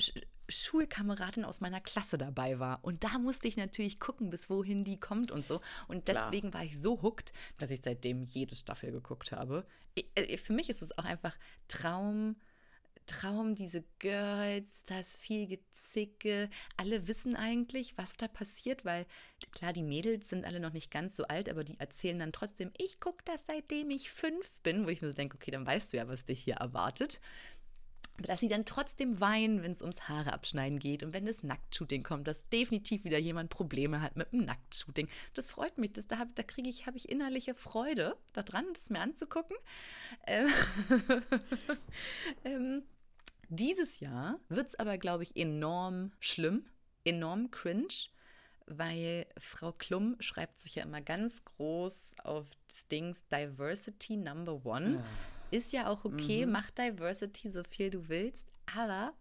Schulkameradin 0.48 1.44
aus 1.44 1.60
meiner 1.60 1.80
Klasse 1.80 2.18
dabei 2.18 2.58
war. 2.58 2.84
Und 2.84 3.04
da 3.04 3.18
musste 3.18 3.48
ich 3.48 3.56
natürlich 3.56 3.98
gucken, 3.98 4.30
bis 4.30 4.50
wohin 4.50 4.84
die 4.84 5.00
kommt 5.00 5.30
und 5.30 5.46
so. 5.46 5.60
Und 5.88 6.08
deswegen 6.08 6.50
Klar. 6.50 6.60
war 6.60 6.64
ich 6.64 6.80
so 6.80 7.02
hooked, 7.02 7.32
dass 7.58 7.70
ich 7.70 7.80
seitdem 7.80 8.22
jede 8.22 8.54
Staffel 8.54 8.92
geguckt 8.92 9.32
habe. 9.32 9.66
Äh, 10.14 10.36
für 10.36 10.52
mich 10.52 10.68
ist 10.68 10.82
es 10.82 10.96
auch 10.98 11.04
einfach 11.04 11.36
Traum. 11.68 12.36
Traum, 13.06 13.54
diese 13.54 13.84
Girls, 13.98 14.84
da 14.86 15.00
ist 15.00 15.18
viel 15.18 15.46
Gezicke. 15.46 16.48
Alle 16.76 17.08
wissen 17.08 17.36
eigentlich, 17.36 17.96
was 17.96 18.16
da 18.16 18.28
passiert, 18.28 18.84
weil 18.84 19.06
klar, 19.52 19.72
die 19.72 19.82
Mädels 19.82 20.28
sind 20.28 20.44
alle 20.44 20.60
noch 20.60 20.72
nicht 20.72 20.90
ganz 20.90 21.16
so 21.16 21.24
alt, 21.24 21.48
aber 21.48 21.64
die 21.64 21.78
erzählen 21.78 22.18
dann 22.18 22.32
trotzdem, 22.32 22.70
ich 22.78 23.00
gucke 23.00 23.22
das 23.24 23.46
seitdem 23.46 23.90
ich 23.90 24.10
fünf 24.10 24.60
bin, 24.60 24.84
wo 24.86 24.88
ich 24.88 25.02
mir 25.02 25.10
so 25.10 25.16
denke, 25.16 25.36
okay, 25.36 25.50
dann 25.50 25.66
weißt 25.66 25.92
du 25.92 25.96
ja, 25.98 26.08
was 26.08 26.24
dich 26.24 26.42
hier 26.44 26.54
erwartet 26.54 27.20
dass 28.18 28.40
sie 28.40 28.48
dann 28.48 28.64
trotzdem 28.64 29.20
weinen, 29.20 29.62
wenn 29.62 29.72
es 29.72 29.80
ums 29.80 30.08
Haare 30.08 30.32
abschneiden 30.32 30.78
geht 30.78 31.02
und 31.02 31.12
wenn 31.12 31.26
das 31.26 31.42
Nacktshooting 31.42 32.02
kommt, 32.02 32.28
dass 32.28 32.48
definitiv 32.48 33.04
wieder 33.04 33.18
jemand 33.18 33.50
Probleme 33.50 34.00
hat 34.00 34.16
mit 34.16 34.32
dem 34.32 34.44
Nacktshooting. 34.44 35.08
Das 35.34 35.50
freut 35.50 35.78
mich, 35.78 35.92
das, 35.92 36.06
da, 36.06 36.24
da 36.34 36.42
kriege 36.42 36.68
ich, 36.68 36.86
habe 36.86 36.96
ich 36.96 37.08
innerliche 37.08 37.54
Freude 37.54 38.16
daran, 38.32 38.66
das 38.74 38.90
mir 38.90 39.00
anzugucken. 39.00 39.56
Ähm, 40.26 40.48
ähm, 42.44 42.82
dieses 43.48 44.00
Jahr 44.00 44.38
wird 44.48 44.68
es 44.68 44.78
aber, 44.78 44.98
glaube 44.98 45.22
ich, 45.24 45.36
enorm 45.36 46.12
schlimm, 46.20 46.66
enorm 47.04 47.50
cringe, 47.50 48.08
weil 48.66 49.26
Frau 49.38 49.72
Klum 49.72 50.16
schreibt 50.20 50.58
sich 50.58 50.76
ja 50.76 50.84
immer 50.84 51.00
ganz 51.00 51.44
groß 51.44 52.14
auf 52.24 52.46
das 52.68 52.86
Dings 52.88 53.26
Diversity 53.28 54.16
Number 54.16 54.64
One. 54.64 54.96
Ja 54.96 55.04
ist 55.52 55.72
ja 55.72 55.88
auch 55.88 56.04
okay, 56.04 56.46
mhm. 56.46 56.52
mach 56.52 56.70
Diversity 56.70 57.50
so 57.50 57.62
viel 57.62 57.90
du 57.90 58.08
willst, 58.08 58.46
aber 58.74 59.12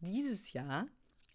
dieses 0.00 0.52
Jahr 0.52 0.86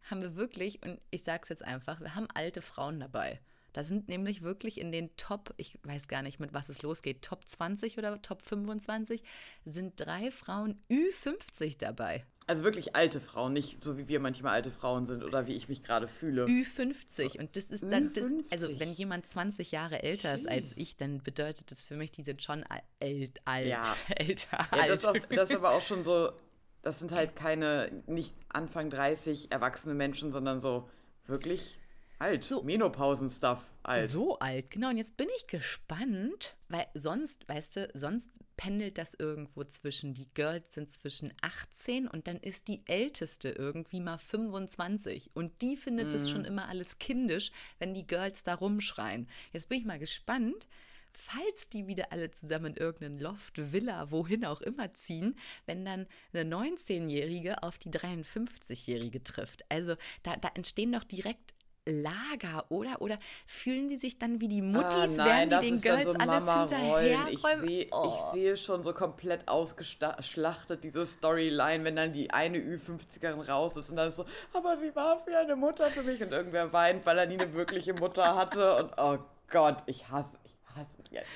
haben 0.10 0.22
wir 0.22 0.36
wirklich, 0.36 0.84
und 0.84 1.00
ich 1.12 1.24
sage 1.24 1.42
es 1.44 1.50
jetzt 1.50 1.64
einfach, 1.64 2.02
wir 2.02 2.16
haben 2.16 2.28
alte 2.34 2.62
Frauen 2.62 3.00
dabei. 3.00 3.40
Da 3.74 3.84
sind 3.84 4.10
nämlich 4.10 4.42
wirklich 4.42 4.80
in 4.80 4.92
den 4.92 5.16
Top, 5.16 5.54
ich 5.58 5.80
weiß 5.84 6.08
gar 6.08 6.24
nicht, 6.24 6.40
mit 6.40 6.54
was 6.54 6.68
es 6.70 6.82
losgeht, 6.82 7.22
Top 7.22 7.48
20 7.48 7.98
oder 7.98 8.22
Top 8.22 8.42
25, 8.42 9.24
sind 9.64 9.94
drei 9.96 10.32
Frauen 10.32 10.84
Ü50 10.90 11.78
dabei. 11.78 12.26
Also 12.52 12.66
wirklich 12.66 12.98
alte 12.98 13.22
Frauen, 13.22 13.54
nicht 13.54 13.82
so 13.82 13.98
wie 13.98 14.10
wir 14.10 14.20
manchmal 14.20 14.52
alte 14.52 14.72
Frauen 14.72 15.06
sind 15.06 15.24
oder 15.24 15.48
wie 15.48 15.54
ich 15.54 15.70
mich 15.70 15.84
gerade 15.84 16.10
fühle. 16.10 16.48
Ü50. 16.48 17.40
Und 17.40 17.56
das 17.56 17.72
ist 17.72 17.90
dann, 17.90 18.12
das, 18.12 18.26
also 18.50 18.78
wenn 18.78 18.92
jemand 18.92 19.26
20 19.26 19.72
Jahre 19.72 20.04
älter 20.04 20.36
ist 20.36 20.50
als 20.50 20.74
ich, 20.76 20.98
dann 20.98 21.24
bedeutet 21.24 21.72
das 21.72 21.88
für 21.88 21.96
mich, 21.96 22.12
die 22.12 22.24
sind 22.24 22.44
schon 22.44 22.66
alt, 23.00 23.40
alt, 23.46 23.68
ja. 23.68 23.82
älter. 24.18 24.48
Ja, 24.52 24.82
alt. 24.82 24.90
Das, 24.90 25.06
auch, 25.06 25.16
das 25.30 25.50
ist 25.50 25.56
aber 25.56 25.72
auch 25.72 25.82
schon 25.82 26.04
so, 26.04 26.34
das 26.82 27.00
sind 27.00 27.14
halt 27.14 27.38
keine, 27.38 27.90
nicht 28.06 28.36
Anfang 28.50 28.90
30 28.90 29.50
erwachsene 29.50 29.96
Menschen, 29.96 30.34
sondern 30.34 30.60
so 30.60 30.90
wirklich 31.28 31.80
alt. 32.22 32.46
So, 32.46 32.62
Menopausen-Stuff 32.62 33.60
alt. 33.84 34.10
So 34.10 34.38
alt, 34.40 34.72
genau. 34.72 34.90
Und 34.90 34.98
jetzt 34.98 35.18
bin 35.18 35.28
ich 35.36 35.48
gespannt, 35.48 36.56
weil 36.70 36.86
sonst, 36.94 37.48
weißt 37.50 37.76
du, 37.76 37.90
sonst 37.94 38.30
pendelt 38.58 38.98
das 38.98 39.16
irgendwo 39.16 39.64
zwischen, 39.64 40.14
die 40.14 40.28
Girls 40.34 40.76
sind 40.76 40.92
zwischen 40.92 41.34
18 41.42 42.08
und 42.08 42.28
dann 42.28 42.38
ist 42.38 42.68
die 42.68 42.84
älteste 42.88 43.50
irgendwie 43.50 44.00
mal 44.00 44.20
25. 44.20 45.32
Und 45.34 45.62
die 45.62 45.76
findet 45.76 46.14
es 46.14 46.26
mm. 46.26 46.30
schon 46.30 46.46
immer 46.46 46.70
alles 46.70 47.00
kindisch, 47.00 47.52
wenn 47.80 47.94
die 47.94 48.06
Girls 48.06 48.44
da 48.44 48.54
rumschreien. 48.54 49.28
Jetzt 49.52 49.68
bin 49.68 49.80
ich 49.80 49.86
mal 49.86 50.00
gespannt, 50.00 50.68
falls 51.12 51.70
die 51.70 51.88
wieder 51.88 52.12
alle 52.12 52.32
zusammen 52.32 52.68
in 52.68 52.78
irgendeinen 52.78 53.20
Loft, 53.20 53.74
Villa, 53.74 54.12
wohin 54.12 54.46
auch 54.46 54.62
immer 54.62 54.92
ziehen, 54.92 55.36
wenn 55.66 55.84
dann 55.84 56.08
eine 56.34 56.56
19-Jährige 56.56 57.64
auf 57.64 57.80
die 57.80 57.90
53-Jährige 57.90 59.24
trifft. 59.24 59.64
Also 59.70 59.96
da, 60.24 60.36
da 60.36 60.50
entstehen 60.54 60.92
doch 60.92 61.04
direkt 61.04 61.56
Lager, 61.86 62.65
oder? 62.70 63.02
Oder 63.02 63.17
fühlen 63.48 63.88
die 63.88 63.98
sich 63.98 64.20
dann 64.20 64.39
wie 64.39 64.48
die 64.48 64.62
Muttis, 64.62 65.20
ah, 65.20 65.26
nein, 65.26 65.50
werden 65.50 65.62
die 65.62 65.72
den 65.72 65.82
Girls 65.82 66.06
so 66.06 66.13
alles 66.13 66.52
hinterherräumen? 66.52 67.28
Ich 67.30 67.41
sehe 67.41 67.88
oh. 67.91 68.32
seh 68.34 68.56
schon 68.56 68.84
so 68.84 68.94
komplett 68.94 69.48
ausgeschlachtet, 69.48 70.84
diese 70.84 71.06
Storyline, 71.06 71.84
wenn 71.84 71.96
dann 71.96 72.13
die 72.13 72.32
eine 72.32 72.60
Ü50erin 72.60 73.48
raus 73.48 73.78
ist 73.78 73.89
und 73.89 73.96
dann 73.96 74.10
ist 74.10 74.17
so, 74.17 74.26
aber 74.54 74.78
sie 74.78 74.96
war 74.96 75.26
wie 75.26 75.36
eine 75.36 75.56
Mutter 75.56 75.88
für 75.88 76.04
mich 76.04 76.22
und 76.22 76.32
irgendwer 76.32 76.72
weint, 76.72 77.04
weil 77.06 77.17
er 77.17 77.26
nie 77.26 77.39
eine 77.39 77.52
wirkliche 77.54 77.94
Mutter 77.94 78.36
hatte 78.36 78.76
und 78.76 78.91
oh 78.98 79.17
Gott, 79.50 79.78
ich 79.88 80.08
hasse, 80.08 80.38
ich 80.44 80.56
hasse 80.76 81.00
jetzt. 81.10 81.28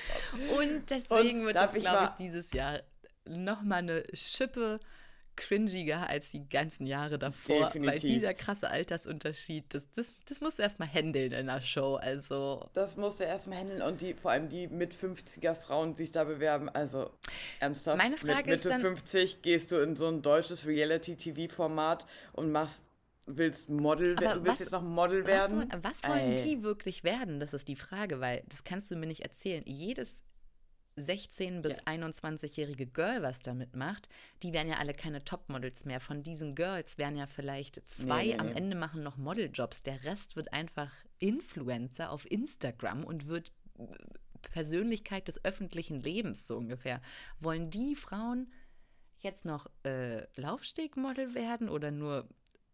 Und 0.56 0.88
deswegen 0.88 1.40
und 1.40 1.46
wird 1.46 1.56
das, 1.56 1.72
glaube 1.72 2.04
ich, 2.04 2.10
dieses 2.10 2.52
Jahr 2.52 2.80
nochmal 3.28 3.78
eine 3.78 4.04
Schippe 4.12 4.78
cringiger 5.36 6.08
als 6.08 6.30
die 6.30 6.48
ganzen 6.48 6.86
Jahre 6.86 7.18
davor, 7.18 7.66
Definitiv. 7.66 7.92
weil 7.92 7.98
dieser 8.00 8.34
krasse 8.34 8.68
Altersunterschied, 8.68 9.74
das, 9.74 9.90
das, 9.92 10.14
das 10.26 10.40
musst 10.40 10.58
du 10.58 10.62
erstmal 10.62 10.88
handeln 10.88 11.32
in 11.32 11.46
der 11.46 11.60
Show. 11.60 11.94
Also. 11.96 12.68
Das 12.72 12.96
musst 12.96 13.20
du 13.20 13.24
erstmal 13.24 13.58
handeln 13.58 13.82
und 13.82 14.00
die, 14.00 14.14
vor 14.14 14.30
allem 14.30 14.48
die 14.48 14.66
mit 14.68 14.94
50er 14.94 15.54
Frauen, 15.54 15.94
die 15.94 16.04
sich 16.04 16.10
da 16.12 16.24
bewerben, 16.24 16.68
also 16.68 17.10
ernsthaft. 17.60 17.98
Meine 17.98 18.16
Frage 18.16 18.50
mit 18.50 18.64
Mitte 18.64 18.68
ist 18.68 18.74
dann, 18.74 18.80
50 18.80 19.42
gehst 19.42 19.72
du 19.72 19.76
in 19.76 19.96
so 19.96 20.08
ein 20.08 20.22
deutsches 20.22 20.66
Reality-TV-Format 20.66 22.06
und 22.32 22.50
machst 22.50 22.84
willst 23.26 23.68
Model 23.68 24.18
werden, 24.20 24.38
du 24.38 24.44
willst 24.44 24.52
was, 24.52 24.58
jetzt 24.60 24.72
noch 24.72 24.82
Model 24.82 25.26
werden. 25.26 25.68
Was, 25.82 26.02
was 26.02 26.10
wollen 26.10 26.36
Ey. 26.36 26.42
die 26.42 26.62
wirklich 26.62 27.04
werden? 27.04 27.40
Das 27.40 27.52
ist 27.52 27.68
die 27.68 27.76
Frage, 27.76 28.20
weil 28.20 28.42
das 28.48 28.64
kannst 28.64 28.90
du 28.90 28.96
mir 28.96 29.06
nicht 29.06 29.22
erzählen. 29.22 29.62
Jedes 29.66 30.24
16- 30.98 31.60
bis 31.60 31.76
ja. 31.76 31.82
21-jährige 31.92 32.86
Girl 32.86 33.22
was 33.22 33.40
damit 33.40 33.76
macht, 33.76 34.08
die 34.42 34.52
wären 34.52 34.68
ja 34.68 34.76
alle 34.76 34.94
keine 34.94 35.24
Topmodels 35.24 35.84
mehr. 35.84 36.00
Von 36.00 36.22
diesen 36.22 36.54
Girls 36.54 36.98
wären 36.98 37.16
ja 37.16 37.26
vielleicht 37.26 37.82
zwei 37.90 38.24
nee, 38.24 38.32
nee, 38.32 38.38
am 38.38 38.46
nee. 38.48 38.54
Ende 38.54 38.76
machen 38.76 39.02
noch 39.02 39.16
Modeljobs. 39.16 39.80
Der 39.82 40.04
Rest 40.04 40.36
wird 40.36 40.52
einfach 40.52 40.90
Influencer 41.18 42.10
auf 42.10 42.30
Instagram 42.30 43.04
und 43.04 43.26
wird 43.26 43.52
Persönlichkeit 44.42 45.28
des 45.28 45.44
öffentlichen 45.44 46.00
Lebens 46.00 46.46
so 46.46 46.56
ungefähr. 46.56 47.00
Wollen 47.40 47.70
die 47.70 47.94
Frauen 47.94 48.52
jetzt 49.18 49.44
noch 49.44 49.66
äh, 49.84 50.26
Laufstegmodel 50.40 51.34
werden 51.34 51.68
oder 51.68 51.90
nur 51.90 52.28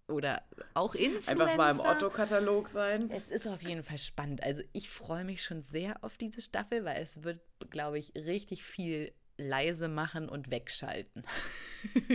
oder 0.09 0.43
auch 0.75 0.95
Influencer. 0.95 1.31
Einfach 1.31 1.57
mal 1.57 1.71
im 1.71 1.81
Otto-Katalog 1.81 2.69
sein. 2.69 3.11
Es 3.11 3.31
ist 3.31 3.47
auf 3.47 3.63
jeden 3.63 3.83
Fall 3.83 3.99
spannend. 3.99 4.43
Also 4.43 4.63
ich 4.73 4.91
freue 4.91 5.25
mich 5.25 5.43
schon 5.43 5.63
sehr 5.63 6.03
auf 6.03 6.17
diese 6.19 6.41
Staffel, 6.41 6.85
weil 6.85 7.03
es 7.03 7.23
wird, 7.23 7.41
glaube 7.71 7.99
ich, 7.99 8.15
richtig 8.15 8.63
viel 8.65 9.13
leise 9.37 9.89
machen 9.89 10.29
und 10.29 10.51
wegschalten. 10.51 11.25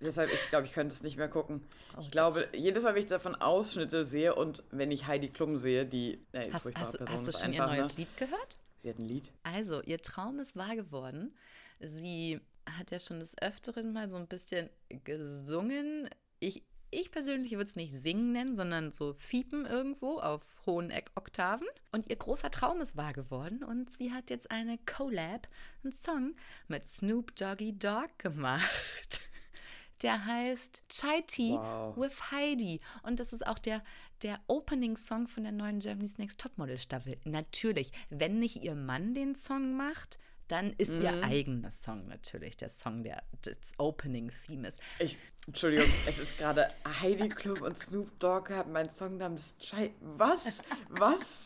Deshalb, 0.00 0.32
ich 0.32 0.48
glaube, 0.50 0.66
ich 0.66 0.72
könnte 0.72 0.94
es 0.94 1.02
nicht 1.02 1.16
mehr 1.16 1.28
gucken. 1.28 1.64
Oh, 1.96 2.00
ich 2.00 2.10
glaube, 2.10 2.48
jedes 2.52 2.84
Mal, 2.84 2.94
wenn 2.94 3.02
ich 3.02 3.08
davon 3.08 3.34
Ausschnitte 3.34 4.04
sehe 4.04 4.34
und 4.34 4.62
wenn 4.70 4.92
ich 4.92 5.06
Heidi 5.06 5.28
Klum 5.28 5.56
sehe, 5.56 5.86
die 5.86 6.24
äh, 6.32 6.52
hast, 6.52 6.66
hast, 6.66 6.74
Person 6.74 7.08
hast 7.08 7.26
du 7.26 7.32
schon 7.32 7.52
ihr 7.52 7.66
neues 7.66 7.88
ne? 7.88 8.04
Lied 8.04 8.16
gehört? 8.16 8.58
Sie 8.76 8.90
hat 8.90 8.98
ein 8.98 9.06
Lied. 9.06 9.32
Also, 9.42 9.82
ihr 9.82 10.00
Traum 10.00 10.38
ist 10.38 10.54
wahr 10.54 10.76
geworden. 10.76 11.34
Sie 11.80 12.40
hat 12.78 12.92
ja 12.92 13.00
schon 13.00 13.18
des 13.18 13.34
Öfteren 13.42 13.92
mal 13.92 14.08
so 14.08 14.16
ein 14.16 14.28
bisschen 14.28 14.70
gesungen 15.02 16.08
ich, 16.40 16.62
ich 16.90 17.10
persönlich 17.10 17.52
würde 17.52 17.64
es 17.64 17.76
nicht 17.76 17.94
singen 17.94 18.32
nennen, 18.32 18.56
sondern 18.56 18.92
so 18.92 19.12
fiepen 19.14 19.66
irgendwo 19.66 20.18
auf 20.18 20.42
hohen 20.66 20.92
Oktaven. 21.14 21.66
Und 21.92 22.08
ihr 22.08 22.16
großer 22.16 22.50
Traum 22.50 22.80
ist 22.80 22.96
wahr 22.96 23.12
geworden 23.12 23.62
und 23.62 23.90
sie 23.90 24.12
hat 24.12 24.30
jetzt 24.30 24.50
eine 24.50 24.78
Collab, 24.86 25.48
einen 25.84 25.92
Song 25.92 26.36
mit 26.66 26.84
Snoop 26.84 27.34
Doggy 27.36 27.78
Dogg 27.78 28.10
gemacht. 28.18 29.20
Der 30.02 30.26
heißt 30.26 30.84
Chai 30.88 31.22
Tea 31.26 31.54
wow. 31.54 31.96
with 31.96 32.30
Heidi. 32.30 32.80
Und 33.02 33.18
das 33.18 33.32
ist 33.32 33.44
auch 33.44 33.58
der, 33.58 33.82
der 34.22 34.38
Opening-Song 34.46 35.26
von 35.26 35.42
der 35.42 35.50
neuen 35.50 35.80
Germany's 35.80 36.18
Next 36.18 36.40
Topmodel 36.40 36.78
Staffel. 36.78 37.18
Natürlich, 37.24 37.90
wenn 38.08 38.38
nicht 38.38 38.62
ihr 38.62 38.76
Mann 38.76 39.12
den 39.14 39.34
Song 39.34 39.76
macht, 39.76 40.20
dann 40.48 40.72
ist 40.78 40.92
mhm. 40.92 41.02
ihr 41.02 41.24
eigener 41.24 41.70
Song 41.70 42.08
natürlich 42.08 42.56
der 42.56 42.70
Song, 42.70 43.02
der 43.02 43.22
das 43.42 43.58
Opening-Theme 43.76 44.68
ist. 44.68 44.80
Ich, 44.98 45.18
Entschuldigung, 45.46 45.86
es 46.06 46.18
ist 46.18 46.38
gerade 46.38 46.66
Heidi 47.00 47.28
Klum 47.28 47.62
und 47.62 47.78
Snoop 47.78 48.18
Dogg 48.18 48.52
haben 48.52 48.72
meinen 48.72 48.90
Song 48.90 49.18
namens 49.18 49.56
Schei. 49.60 49.90
Was? 50.00 50.60
Was? 50.88 51.44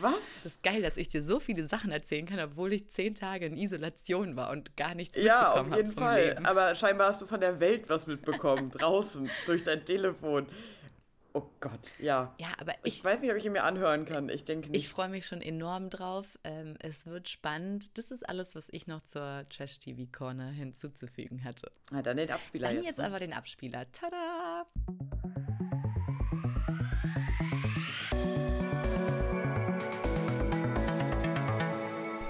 Was? 0.00 0.14
Es 0.38 0.46
ist 0.46 0.62
geil, 0.62 0.82
dass 0.82 0.96
ich 0.96 1.08
dir 1.08 1.22
so 1.22 1.40
viele 1.40 1.66
Sachen 1.66 1.90
erzählen 1.90 2.26
kann, 2.26 2.40
obwohl 2.40 2.72
ich 2.72 2.88
zehn 2.88 3.14
Tage 3.14 3.46
in 3.46 3.56
Isolation 3.56 4.36
war 4.36 4.50
und 4.50 4.76
gar 4.76 4.94
nichts 4.94 5.18
ja, 5.18 5.22
mitbekommen 5.22 5.46
habe. 5.46 5.70
Ja, 5.70 5.76
auf 5.76 5.76
jeden 5.76 5.92
Fall. 5.92 6.28
Leben. 6.28 6.46
Aber 6.46 6.74
scheinbar 6.74 7.08
hast 7.08 7.22
du 7.22 7.26
von 7.26 7.40
der 7.40 7.60
Welt 7.60 7.88
was 7.88 8.06
mitbekommen, 8.06 8.70
draußen, 8.70 9.28
durch 9.46 9.62
dein 9.62 9.84
Telefon. 9.84 10.46
Oh 11.36 11.50
Gott, 11.58 11.98
ja. 11.98 12.32
Ja, 12.38 12.46
aber 12.60 12.74
ich, 12.84 12.98
ich 12.98 13.04
weiß 13.04 13.20
nicht, 13.20 13.32
ob 13.32 13.36
ich 13.36 13.44
ihn 13.44 13.50
mir 13.50 13.64
anhören 13.64 14.04
kann. 14.04 14.28
Ich 14.28 14.44
denke 14.44 14.70
nicht. 14.70 14.84
Ich 14.84 14.88
freue 14.88 15.08
mich 15.08 15.26
schon 15.26 15.42
enorm 15.42 15.90
drauf. 15.90 16.38
Ähm, 16.44 16.76
es 16.78 17.06
wird 17.06 17.28
spannend. 17.28 17.98
Das 17.98 18.12
ist 18.12 18.28
alles, 18.28 18.54
was 18.54 18.68
ich 18.70 18.86
noch 18.86 19.02
zur 19.02 19.44
Trash 19.48 19.80
TV 19.80 20.08
Corner 20.16 20.50
hinzuzufügen 20.50 21.42
hatte. 21.42 21.72
Na, 21.90 22.02
dann 22.02 22.18
den 22.18 22.30
Abspieler 22.30 22.68
dann 22.68 22.76
jetzt. 22.76 22.84
jetzt 22.86 22.98
ne? 22.98 23.06
aber 23.06 23.18
den 23.18 23.32
Abspieler. 23.32 23.84
Tada! 23.90 24.66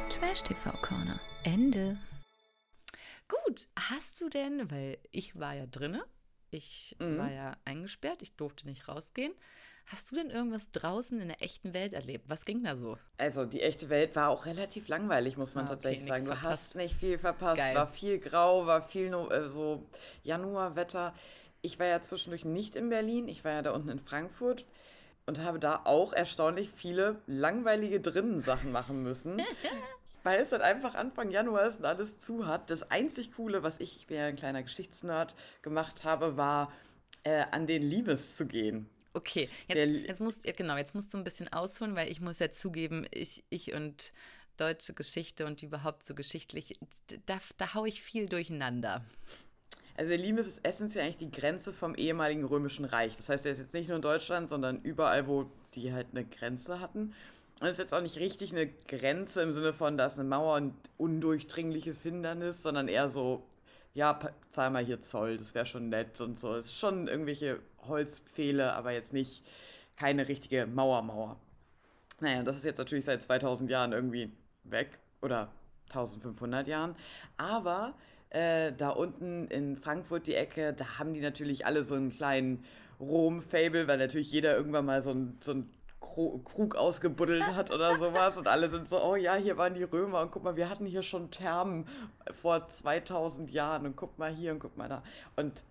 Trash 0.09 0.43
TV 0.45 0.73
Corner. 0.81 1.21
Ende. 1.43 1.99
Gut, 3.29 3.69
hast 3.77 4.19
du 4.23 4.31
denn, 4.31 4.71
weil 4.71 4.97
ich 5.11 5.39
war 5.39 5.55
ja 5.55 5.67
drinne, 5.67 6.07
ich 6.55 6.97
mhm. 6.99 7.19
war 7.19 7.31
ja 7.31 7.57
eingesperrt, 7.65 8.23
ich 8.23 8.37
durfte 8.37 8.67
nicht 8.67 8.89
rausgehen. 8.89 9.33
Hast 9.87 10.11
du 10.11 10.17
denn 10.17 10.31
irgendwas 10.31 10.71
draußen 10.71 11.21
in 11.21 11.29
der 11.29 11.43
echten 11.43 11.75
Welt 11.75 11.93
erlebt? 11.93 12.25
Was 12.29 12.47
ging 12.47 12.65
da 12.65 12.75
so? 12.75 12.97
Also 13.19 13.45
die 13.45 13.61
echte 13.61 13.91
Welt 13.91 14.17
war 14.17 14.31
auch 14.31 14.47
relativ 14.47 14.89
langweilig, 14.89 15.37
muss 15.37 15.55
man 15.55 15.65
ah, 15.65 15.69
okay, 15.69 15.75
tatsächlich 15.75 16.09
sagen. 16.09 16.25
Du 16.25 16.31
verpasst. 16.31 16.53
hast 16.53 16.77
nicht 16.77 16.97
viel 16.97 17.19
verpasst. 17.19 17.59
Geil. 17.59 17.75
War 17.75 17.87
viel 17.87 18.19
grau, 18.19 18.67
war 18.67 18.83
viel 18.83 19.13
äh, 19.13 19.49
so 19.49 19.87
Januarwetter. 20.23 21.15
Ich 21.61 21.79
war 21.79 21.87
ja 21.87 22.01
zwischendurch 22.01 22.47
nicht 22.47 22.77
in 22.77 22.89
Berlin, 22.89 23.29
ich 23.29 23.45
war 23.45 23.53
ja 23.53 23.63
da 23.63 23.73
unten 23.73 23.91
in 23.91 23.99
Frankfurt 23.99 24.65
und 25.27 25.39
habe 25.41 25.59
da 25.59 25.83
auch 25.85 26.13
erstaunlich 26.13 26.71
viele 26.71 27.21
langweilige 27.27 28.01
drinnen 28.01 28.41
Sachen 28.41 28.73
machen 28.73 29.03
müssen. 29.03 29.43
weil 30.25 30.41
es 30.41 30.51
dann 30.51 30.63
einfach 30.63 30.95
Anfang 30.95 31.31
Januar 31.31 31.67
ist 31.67 31.79
und 31.79 31.85
alles 31.85 32.19
zu 32.19 32.47
hat. 32.47 32.71
Das 32.71 32.91
einzig 32.91 33.33
Coole, 33.33 33.63
was 33.63 33.79
ich, 33.79 33.97
ich 33.97 34.07
bin 34.09 34.17
ja 34.17 34.27
ein 34.27 34.37
kleiner 34.37 34.63
Geschichtsnerd, 34.63 35.37
gemacht 35.63 36.03
habe, 36.03 36.37
war 36.37 36.73
äh, 37.23 37.45
an 37.53 37.67
den 37.67 37.83
Limes 37.83 38.37
zu 38.37 38.47
gehen. 38.47 38.89
Okay, 39.13 39.49
jetzt, 39.69 40.09
jetzt 40.09 40.21
musst 40.21 40.57
genau, 40.57 40.77
jetzt 40.77 40.95
musst 40.95 41.15
du 41.15 41.19
ein 41.19 41.25
bisschen 41.25 41.53
ausholen, 41.53 41.95
weil 41.95 42.11
ich 42.11 42.21
muss 42.21 42.41
ja 42.41 42.51
zugeben, 42.51 43.07
ich, 43.13 43.45
ich 43.49 43.73
und 43.73 44.13
deutsche 44.57 44.93
Geschichte 44.95 45.47
und 45.47 45.63
überhaupt 45.63 46.03
so 46.03 46.15
geschichtlich, 46.15 46.79
da, 47.27 47.39
da 47.57 47.75
haue 47.75 47.87
ich 47.87 48.03
viel 48.03 48.27
durcheinander. 48.27 49.05
Also 49.97 50.09
der 50.09 50.19
Limes 50.19 50.49
ist 50.49 50.65
essentiell 50.65 51.05
eigentlich 51.05 51.19
die 51.19 51.31
Grenze 51.31 51.73
vom 51.73 51.95
ehemaligen 51.95 52.45
Römischen 52.45 52.85
Reich. 52.85 53.17
Das 53.17 53.29
heißt, 53.29 53.47
er 53.47 53.53
ist 53.53 53.59
jetzt 53.59 53.75
nicht 53.75 53.87
nur 53.87 53.97
in 53.97 54.03
Deutschland, 54.03 54.49
sondern 54.49 54.81
überall, 54.83 55.29
wo 55.29 55.51
die 55.75 55.93
halt 55.93 56.09
eine 56.11 56.25
Grenze 56.25 56.81
hatten. 56.81 57.15
Und 57.61 57.69
es 57.69 57.73
ist 57.73 57.79
jetzt 57.79 57.95
auch 57.95 58.03
nicht 58.03 58.19
richtig 58.19 58.53
eine 58.53 58.67
Grenze 58.67 59.43
im 59.43 59.53
Sinne 59.53 59.73
von, 59.73 59.97
da 59.97 60.07
ist 60.07 60.19
eine 60.19 60.29
Mauer 60.29 60.57
und 60.57 60.75
undurchdringliches 60.99 62.03
Hindernis, 62.03 62.63
sondern 62.63 62.89
eher 62.89 63.09
so, 63.09 63.47
ja, 63.95 64.19
zahl 64.51 64.71
mal 64.71 64.85
hier 64.85 65.01
Zoll, 65.01 65.37
das 65.37 65.55
wäre 65.55 65.67
schon 65.67 65.89
nett 65.89 66.21
und 66.21 66.39
so. 66.39 66.55
Es 66.57 66.67
ist 66.67 66.79
schon 66.79 67.07
irgendwelche 67.07 67.61
Holzpfähle, 67.87 68.73
aber 68.73 68.93
jetzt 68.93 69.13
nicht 69.13 69.45
keine 69.97 70.27
richtige 70.27 70.67
Mauer-Mauer. 70.67 71.39
Naja, 72.21 72.43
das 72.43 72.57
ist 72.57 72.65
jetzt 72.65 72.79
natürlich 72.79 73.05
seit 73.05 73.23
2000 73.23 73.71
Jahren 73.71 73.93
irgendwie 73.93 74.33
weg 74.65 74.99
oder 75.23 75.53
1500 75.89 76.67
Jahren. 76.67 76.97
Aber 77.37 77.95
äh, 78.31 78.73
da 78.73 78.91
unten 78.91 79.47
in 79.49 79.77
Frankfurt 79.77 80.27
die 80.27 80.35
Ecke, 80.35 80.73
da 80.73 80.99
haben 80.99 81.15
die 81.15 81.21
natürlich 81.21 81.67
alle 81.67 81.85
so 81.85 81.95
einen 81.95 82.11
kleinen 82.11 82.65
Rom-Fable, 82.99 83.87
weil 83.87 83.99
natürlich 83.99 84.31
jeder 84.33 84.57
irgendwann 84.57 84.87
mal 84.87 85.03
so 85.03 85.11
ein, 85.11 85.39
so 85.41 85.53
ein 85.53 85.71
Krug 86.05 86.77
ausgebuddelt 86.77 87.47
hat 87.55 87.71
oder 87.71 87.97
sowas 87.97 88.37
und 88.37 88.47
alle 88.47 88.69
sind 88.69 88.89
so, 88.89 89.03
oh 89.03 89.17
ja, 89.17 89.35
hier 89.35 89.57
waren 89.57 89.75
die 89.75 89.83
Römer 89.83 90.21
und 90.21 90.31
guck 90.31 90.45
mal, 90.45 90.57
wir 90.57 90.69
hatten 90.69 90.87
hier 90.87 91.03
schon 91.03 91.31
Thermen 91.31 91.87
vor 92.41 92.69
2000 92.69 93.51
Jahren 93.51 93.87
und 93.87 93.97
guck 93.97 94.19
mal 94.19 94.33
hier 94.33 94.53
und 94.53 94.59
guck 94.59 94.77
mal 94.77 94.89
da. 94.89 95.03
Und 95.37 95.65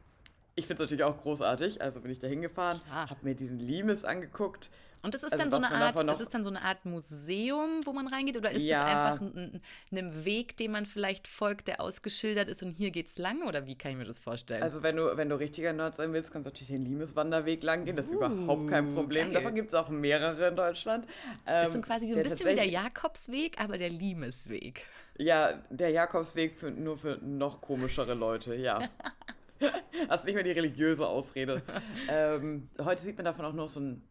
ich 0.56 0.68
finde 0.68 0.84
es 0.84 0.90
natürlich 0.90 1.04
auch 1.04 1.22
großartig, 1.22 1.82
also 1.82 2.02
bin 2.02 2.12
ich 2.12 2.20
da 2.20 2.28
hingefahren, 2.28 2.80
habe 2.90 3.20
mir 3.22 3.36
diesen 3.36 3.60
Limes 3.60 4.06
angeguckt 4.06 4.70
und 5.04 5.14
das 5.14 5.24
ist 5.24 5.34
also 5.34 5.44
dann 5.44 5.52
so 5.52 5.58
eine 5.58 5.70
Art, 5.70 6.00
das 6.08 6.22
ist 6.22 6.34
dann 6.34 6.46
so 6.46 6.50
eine 6.50 6.62
Art 6.62 6.86
Museum, 6.86 7.82
wo 7.84 7.92
man 7.92 8.08
reingeht, 8.08 8.38
oder 8.38 8.52
ist 8.52 8.62
ja. 8.62 8.80
das 8.80 8.90
einfach 8.90 9.36
ein, 9.36 9.62
ein, 9.92 10.26
Weg, 10.26 10.56
den 10.56 10.72
man 10.72 10.86
vielleicht 10.86 11.28
folgt, 11.28 11.68
der 11.68 11.82
ausgeschildert 11.82 12.48
ist 12.48 12.64
und 12.64 12.72
hier 12.72 12.90
geht's 12.90 13.18
lang? 13.18 13.46
Oder 13.46 13.66
wie 13.66 13.78
kann 13.78 13.92
ich 13.92 13.98
mir 13.98 14.06
das 14.06 14.22
vorstellen? 14.22 14.64
Also 14.64 14.82
wenn 14.82 14.96
du, 14.96 15.18
wenn 15.18 15.28
du 15.28 15.36
richtiger 15.36 15.74
Nerd 15.74 15.98
sein 15.98 16.14
willst, 16.14 16.32
kannst 16.32 16.46
du 16.46 16.52
natürlich 16.52 16.70
den 16.70 16.84
Limes-Wanderweg 16.84 17.64
lang 17.64 17.84
gehen. 17.84 17.98
Das 17.98 18.08
ist 18.08 18.14
uh, 18.14 18.26
überhaupt 18.26 18.70
kein 18.70 18.94
Problem. 18.94 19.26
Geil. 19.26 19.34
Davon 19.34 19.56
gibt 19.56 19.68
es 19.68 19.74
auch 19.74 19.90
mehrere 19.90 20.48
in 20.48 20.56
Deutschland. 20.56 21.06
Ähm, 21.46 21.68
ist 21.68 21.74
so 21.74 21.82
quasi 21.82 22.10
so 22.10 22.16
ein 22.16 22.24
bisschen 22.24 22.48
wie 22.48 22.56
der 22.56 22.70
Jakobsweg, 22.70 23.62
aber 23.62 23.78
der 23.78 23.90
Limesweg. 23.90 24.86
Ja, 25.18 25.62
der 25.70 25.90
Jakobsweg 25.90 26.58
für, 26.58 26.72
nur 26.72 26.98
für 26.98 27.18
noch 27.18 27.60
komischere 27.60 28.14
Leute, 28.14 28.56
ja. 28.56 28.80
Hast 30.10 30.24
nicht 30.26 30.36
mehr 30.36 30.44
die 30.44 30.52
religiöse 30.52 31.06
Ausrede. 31.06 31.62
ähm, 32.10 32.70
heute 32.82 33.02
sieht 33.02 33.18
man 33.18 33.26
davon 33.26 33.46
auch 33.46 33.54
noch 33.54 33.68
so 33.68 33.82
ein 33.82 34.02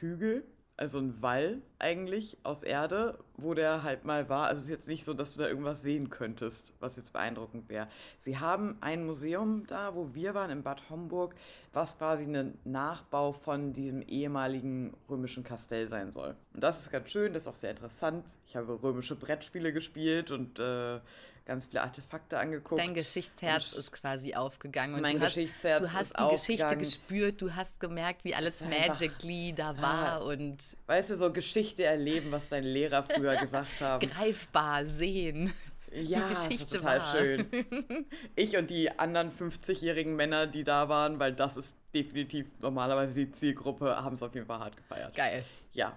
Hügel, 0.00 0.44
also 0.78 0.98
ein 0.98 1.22
Wall 1.22 1.62
eigentlich 1.78 2.36
aus 2.42 2.62
Erde, 2.62 3.18
wo 3.36 3.54
der 3.54 3.82
halt 3.82 4.04
mal 4.04 4.28
war. 4.28 4.48
Also 4.48 4.58
es 4.58 4.64
ist 4.64 4.70
jetzt 4.70 4.88
nicht 4.88 5.04
so, 5.04 5.14
dass 5.14 5.34
du 5.34 5.40
da 5.40 5.48
irgendwas 5.48 5.82
sehen 5.82 6.10
könntest, 6.10 6.74
was 6.80 6.96
jetzt 6.96 7.12
beeindruckend 7.12 7.68
wäre. 7.68 7.88
Sie 8.18 8.38
haben 8.38 8.76
ein 8.82 9.06
Museum 9.06 9.66
da, 9.66 9.94
wo 9.94 10.14
wir 10.14 10.34
waren, 10.34 10.50
in 10.50 10.62
Bad 10.62 10.90
Homburg, 10.90 11.34
was 11.72 11.96
quasi 11.96 12.24
ein 12.24 12.58
Nachbau 12.64 13.32
von 13.32 13.72
diesem 13.72 14.02
ehemaligen 14.02 14.94
römischen 15.08 15.44
Kastell 15.44 15.88
sein 15.88 16.10
soll. 16.10 16.36
Und 16.52 16.62
das 16.62 16.80
ist 16.80 16.90
ganz 16.90 17.10
schön, 17.10 17.32
das 17.32 17.44
ist 17.44 17.48
auch 17.48 17.54
sehr 17.54 17.70
interessant. 17.70 18.24
Ich 18.46 18.56
habe 18.56 18.82
römische 18.82 19.16
Brettspiele 19.16 19.72
gespielt 19.72 20.30
und 20.30 20.58
äh, 20.58 21.00
ganz 21.46 21.66
viele 21.66 21.82
Artefakte 21.82 22.38
angeguckt. 22.38 22.80
Dein 22.80 22.92
Geschichtsherz 22.92 23.72
ist 23.72 23.92
quasi 23.92 24.34
aufgegangen. 24.34 24.96
Und 24.96 25.00
mein 25.00 25.18
du 25.18 25.24
Geschichtsherz 25.24 25.80
hast, 25.92 26.12
Du 26.18 26.24
hast 26.24 26.48
die 26.48 26.54
Geschichte 26.56 26.76
gespürt, 26.76 27.40
du 27.40 27.54
hast 27.54 27.80
gemerkt, 27.80 28.24
wie 28.24 28.34
alles 28.34 28.62
Magically 28.62 29.54
da 29.54 29.80
war 29.80 30.12
ah, 30.12 30.16
und... 30.18 30.76
Weißt 30.86 31.10
du, 31.10 31.16
so 31.16 31.32
Geschichte 31.32 31.84
erleben, 31.84 32.30
was 32.32 32.48
dein 32.48 32.64
Lehrer 32.64 33.04
früher 33.04 33.36
gesagt 33.40 33.80
hat. 33.80 34.00
Greifbar 34.00 34.84
sehen. 34.84 35.52
Ja, 35.92 36.28
das 36.28 36.48
ist 36.48 36.72
total 36.72 36.98
war. 36.98 37.12
schön. 37.12 37.46
Ich 38.34 38.56
und 38.56 38.68
die 38.68 38.90
anderen 38.98 39.30
50-jährigen 39.30 40.14
Männer, 40.14 40.46
die 40.46 40.64
da 40.64 40.88
waren, 40.88 41.18
weil 41.18 41.32
das 41.32 41.56
ist 41.56 41.74
definitiv 41.94 42.48
normalerweise 42.60 43.14
die 43.14 43.30
Zielgruppe, 43.30 43.96
haben 43.96 44.16
es 44.16 44.22
auf 44.22 44.34
jeden 44.34 44.46
Fall 44.46 44.58
hart 44.58 44.76
gefeiert. 44.76 45.14
Geil. 45.14 45.44
Ja, 45.72 45.96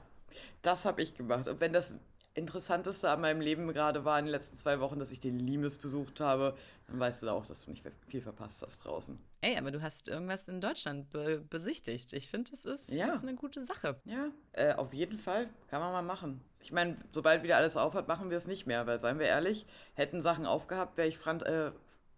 das 0.62 0.86
habe 0.86 1.02
ich 1.02 1.16
gemacht. 1.16 1.48
Und 1.48 1.60
wenn 1.60 1.74
das 1.74 1.94
Interessanteste 2.40 3.10
an 3.10 3.22
meinem 3.22 3.42
Leben 3.42 3.68
gerade 3.68 4.06
war 4.06 4.18
in 4.18 4.26
den 4.26 4.32
letzten 4.32 4.58
zwei 4.58 4.80
Wochen, 4.80 5.00
dass 5.00 5.12
ich 5.12 5.20
den 5.20 5.40
Limes 5.40 5.78
besucht 5.78 6.20
habe, 6.20 6.56
dann 6.88 7.00
weißt 7.00 7.24
du 7.24 7.30
auch, 7.30 7.46
dass 7.46 7.66
du 7.66 7.70
nicht 7.70 7.84
viel 8.08 8.22
verpasst 8.22 8.62
hast 8.62 8.86
draußen. 8.86 9.20
Ey, 9.42 9.58
aber 9.58 9.72
du 9.72 9.82
hast 9.82 10.08
irgendwas 10.08 10.48
in 10.48 10.62
Deutschland 10.62 11.12
be 11.12 11.40
besichtigt. 11.50 12.14
Ich 12.14 12.30
finde, 12.30 12.52
das 12.52 12.66
ist, 12.66 12.92
ja. 12.92 13.08
ist 13.08 13.24
eine 13.24 13.36
gute 13.36 13.64
Sache. 13.64 14.00
Ja, 14.06 14.30
äh, 14.54 14.74
auf 14.74 14.94
jeden 14.94 15.20
Fall. 15.20 15.50
Kann 15.70 15.82
man 15.82 15.92
mal 15.92 16.02
machen. 16.02 16.42
Ich 16.62 16.72
meine, 16.72 16.98
sobald 17.12 17.44
wieder 17.44 17.58
alles 17.58 17.78
aufhat, 17.78 18.08
machen 18.08 18.30
wir 18.30 18.38
es 18.38 18.48
nicht 18.48 18.66
mehr, 18.66 18.88
weil, 18.88 19.00
seien 19.00 19.20
wir 19.20 19.28
ehrlich, 19.28 19.66
hätten 19.94 20.22
Sachen 20.22 20.46
aufgehabt, 20.46 20.98
wäre 20.98 21.08
ich 21.08 21.18
Frank 21.18 21.44
äh, 21.44 21.72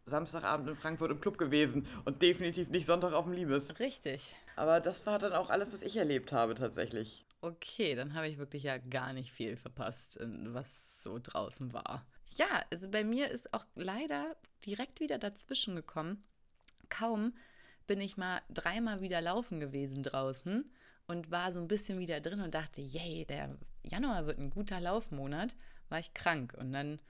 Samstagabend 0.06 0.68
in 0.68 0.76
Frankfurt 0.76 1.12
im 1.12 1.22
Club 1.22 1.38
gewesen 1.38 1.88
und 2.06 2.22
definitiv 2.22 2.70
nicht 2.70 2.86
Sonntag 2.86 3.14
auf 3.14 3.26
dem 3.26 3.34
Liebes. 3.34 3.80
Richtig. 3.80 4.36
Aber 4.56 4.80
das 4.80 5.06
war 5.06 5.20
dann 5.20 5.34
auch 5.34 5.50
alles, 5.50 5.72
was 5.72 5.84
ich 5.84 5.96
erlebt 5.98 6.34
habe 6.34 6.56
tatsächlich. 6.56 7.26
Okay, 7.42 7.96
dann 7.96 8.14
habe 8.14 8.28
ich 8.28 8.38
wirklich 8.38 8.64
ja 8.64 8.78
gar 8.78 9.14
nicht 9.14 9.32
viel 9.32 9.58
verpasst, 9.58 10.20
was 10.22 11.04
so 11.04 11.20
draußen 11.22 11.74
war. 11.74 12.06
Ja, 12.36 12.64
also 12.72 12.90
bei 12.90 13.04
mir 13.04 13.30
ist 13.30 13.54
auch 13.54 13.66
leider 13.76 14.36
direkt 14.66 15.00
wieder 15.00 15.18
dazwischen 15.18 15.76
gekommen. 15.76 16.24
Kaum 16.90 17.34
bin 17.88 18.00
ich 18.00 18.16
mal 18.16 18.42
dreimal 18.50 19.02
wieder 19.02 19.22
laufen 19.22 19.60
gewesen 19.60 20.04
draußen 20.04 20.72
und 21.08 21.32
war 21.32 21.52
so 21.52 21.60
ein 21.60 21.68
bisschen 21.68 22.00
wieder 22.00 22.22
drin 22.22 22.42
und 22.42 22.54
dachte, 22.54 22.80
yay, 22.80 23.26
der 23.26 23.58
Januar 23.84 24.28
wird 24.28 24.38
ein 24.38 24.52
guter 24.52 24.80
Laufmonat, 24.80 25.56
war 25.90 26.00
ich 26.00 26.14
krank 26.14 26.54
und 26.58 26.72
dann 26.72 27.02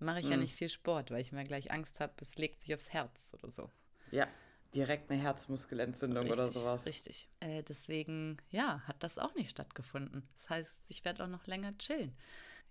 mache 0.00 0.18
ich 0.20 0.26
mhm. 0.26 0.32
ja 0.32 0.36
nicht 0.38 0.56
viel 0.56 0.68
Sport, 0.68 1.10
weil 1.12 1.20
ich 1.20 1.32
mir 1.32 1.44
gleich 1.44 1.70
Angst 1.70 2.00
habe, 2.00 2.12
es 2.20 2.36
legt 2.36 2.62
sich 2.62 2.74
aufs 2.74 2.92
Herz 2.92 3.32
oder 3.34 3.50
so. 3.50 3.70
Ja, 4.10 4.26
direkt 4.74 5.10
eine 5.10 5.20
Herzmuskelentzündung 5.20 6.24
richtig, 6.26 6.40
oder 6.40 6.52
sowas. 6.52 6.86
Richtig. 6.86 7.28
Äh, 7.40 7.62
deswegen, 7.62 8.36
ja, 8.50 8.80
hat 8.86 9.02
das 9.02 9.18
auch 9.18 9.34
nicht 9.34 9.50
stattgefunden. 9.50 10.28
Das 10.34 10.50
heißt, 10.50 10.90
ich 10.90 11.04
werde 11.04 11.24
auch 11.24 11.28
noch 11.28 11.46
länger 11.46 11.76
chillen. 11.78 12.16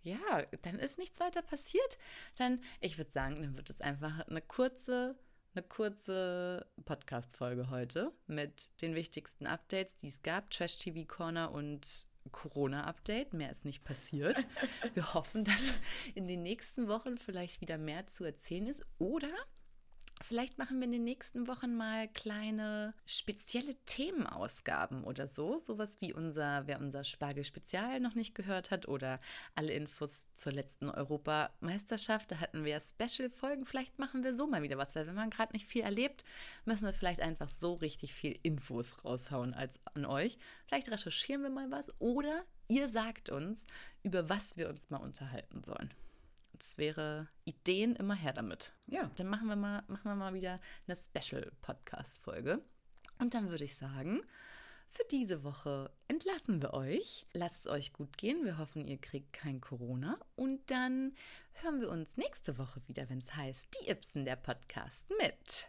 Ja, 0.04 0.44
dann 0.62 0.80
ist 0.80 0.98
nichts 0.98 1.20
weiter 1.20 1.42
passiert. 1.42 1.98
Dann, 2.36 2.62
ich 2.80 2.98
würde 2.98 3.12
sagen, 3.12 3.42
dann 3.42 3.58
wird 3.58 3.70
es 3.70 3.82
einfach 3.82 4.28
eine 4.28 4.42
kurze, 4.42 5.16
eine 5.54 5.64
kurze 5.64 6.66
Podcast-Folge 6.86 7.70
heute 7.70 8.12
mit 8.28 8.70
den 8.82 8.96
wichtigsten 8.96 9.48
Updates, 9.48 9.98
die 9.98 10.08
es 10.08 10.22
gab. 10.22 10.50
Trash 10.50 10.78
TV 10.78 11.06
Corner 11.06 11.52
und 11.52 12.06
Corona-Update. 12.32 13.34
Mehr 13.34 13.52
ist 13.52 13.66
nicht 13.66 13.84
passiert. 13.84 14.46
Wir 14.94 15.14
hoffen, 15.14 15.44
dass 15.44 15.74
in 16.16 16.28
den 16.28 16.44
nächsten 16.44 16.88
Wochen 16.88 17.18
vielleicht 17.18 17.62
wieder 17.62 17.78
mehr 17.78 18.08
zu 18.08 18.24
erzählen 18.24 18.68
ist. 18.68 18.86
Oder 19.00 19.34
Vielleicht 20.24 20.58
machen 20.58 20.80
wir 20.80 20.86
in 20.86 20.92
den 20.92 21.04
nächsten 21.04 21.48
Wochen 21.48 21.76
mal 21.76 22.08
kleine 22.10 22.94
spezielle 23.06 23.76
Themenausgaben 23.86 25.04
oder 25.04 25.28
so. 25.28 25.58
Sowas 25.60 26.02
wie 26.02 26.12
unser, 26.12 26.66
wer 26.66 26.80
unser 26.80 27.04
Spargel-Spezial 27.04 28.00
noch 28.00 28.16
nicht 28.16 28.34
gehört 28.36 28.72
hat 28.72 28.88
oder 28.88 29.20
alle 29.56 29.74
Infos 29.74 30.28
zur 30.34 30.52
letzten 30.52 30.90
Europameisterschaft. 30.90 32.32
Da 32.32 32.40
hatten 32.40 32.66
wir 32.66 32.72
ja 32.72 32.80
Special-Folgen. 32.80 33.66
Vielleicht 33.66 34.00
machen 34.00 34.24
wir 34.24 34.36
so 34.36 34.48
mal 34.48 34.64
wieder 34.64 34.78
was, 34.78 34.96
weil 34.96 35.08
wenn 35.08 35.16
man 35.16 35.30
gerade 35.30 35.54
nicht 35.54 35.68
viel 35.68 35.84
erlebt, 35.84 36.26
müssen 36.66 36.86
wir 36.86 36.94
vielleicht 36.94 37.22
einfach 37.22 37.50
so 37.50 37.76
richtig 37.76 38.14
viel 38.14 38.38
Infos 38.44 39.06
raushauen 39.06 39.54
als 39.54 39.80
an 39.94 40.06
euch. 40.06 40.38
Vielleicht 40.66 40.90
recherchieren 40.90 41.44
wir 41.44 41.50
mal 41.52 41.72
was 41.72 41.90
oder 42.02 42.44
ihr 42.68 42.90
sagt 42.90 43.30
uns, 43.30 43.66
über 44.04 44.30
was 44.30 44.58
wir 44.58 44.68
uns 44.68 44.90
mal 44.90 44.98
unterhalten 44.98 45.64
sollen. 45.64 45.94
Das 46.58 46.78
wäre 46.78 47.28
Ideen 47.46 47.96
immer 47.96 48.16
her 48.16 48.34
damit. 48.34 48.72
Ja. 48.88 49.10
Dann 49.16 49.28
machen 49.28 49.48
wir 49.48 49.56
mal, 49.56 49.84
machen 49.88 50.06
wir 50.06 50.16
mal 50.16 50.34
wieder 50.34 50.60
eine 50.88 50.96
Special-Podcast-Folge. 50.96 52.62
Und 53.20 53.34
dann 53.34 53.50
würde 53.50 53.64
ich 53.64 53.76
sagen, 53.76 54.22
für 54.90 55.04
diese 55.12 55.44
Woche 55.44 55.92
entlassen 56.08 56.62
wir 56.62 56.74
euch. 56.74 57.28
Lasst 57.34 57.66
es 57.66 57.72
euch 57.72 57.94
gut 57.94 58.18
gehen. 58.18 58.44
Wir 58.46 58.58
hoffen, 58.58 58.88
ihr 58.88 58.98
kriegt 58.98 59.34
kein 59.34 59.62
Corona. 59.62 60.18
Und 60.36 60.72
dann 60.72 61.16
hören 61.54 61.82
wir 61.82 61.90
uns 61.90 62.18
nächste 62.18 62.58
Woche 62.58 62.82
wieder, 62.88 63.10
wenn 63.10 63.20
es 63.20 63.36
heißt, 63.36 63.68
die 63.80 63.90
Ibsen 63.90 64.26
der 64.26 64.38
Podcast 64.38 65.08
mit. 65.20 65.68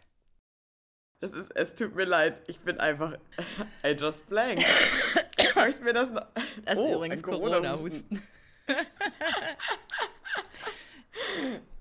Das 1.19 1.33
ist, 1.33 1.51
es 1.55 1.75
tut 1.75 1.95
mir 1.95 2.05
leid, 2.05 2.41
ich 2.47 2.59
bin 2.61 2.79
einfach, 2.79 3.17
I 3.83 3.89
just 3.89 4.25
blank. 4.27 4.59
ich 5.69 5.79
mir 5.81 5.93
das 5.93 6.09
noch. 6.11 6.25
Das 6.63 6.75
ist 6.75 6.79
oh, 6.79 6.95
übrigens 6.95 7.21
Corona-Husten. 7.21 8.21
Corona 8.65 8.85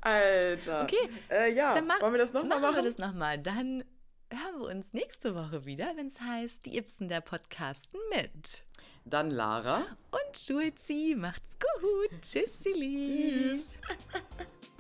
Alter. 0.01 0.83
Okay. 0.83 1.09
Äh, 1.31 1.53
ja, 1.55 1.73
dann 1.73 1.89
wollen 2.01 2.13
wir 2.13 2.19
das 2.19 2.33
nochmal 2.33 2.61
machen? 2.61 2.63
Machen 2.63 2.85
wir 2.85 2.91
das 2.91 2.99
nochmal. 2.99 3.39
Dann 3.39 3.85
hören 4.31 4.61
wir 4.61 4.69
uns 4.69 4.93
nächste 4.93 5.35
Woche 5.35 5.65
wieder, 5.65 5.93
wenn 5.97 6.09
es 6.09 6.21
heißt, 6.21 6.67
die 6.67 6.77
Ibsen 6.77 7.09
der 7.09 7.21
Podcasten 7.21 7.99
mit. 8.15 8.65
Dann 9.05 9.31
Lara. 9.31 9.83
Und 10.11 10.39
Schulzi. 10.39 11.15
Macht's 11.17 11.57
gut. 11.59 12.23
Tschüss, 12.23 12.63
Tschüss. 12.63 13.63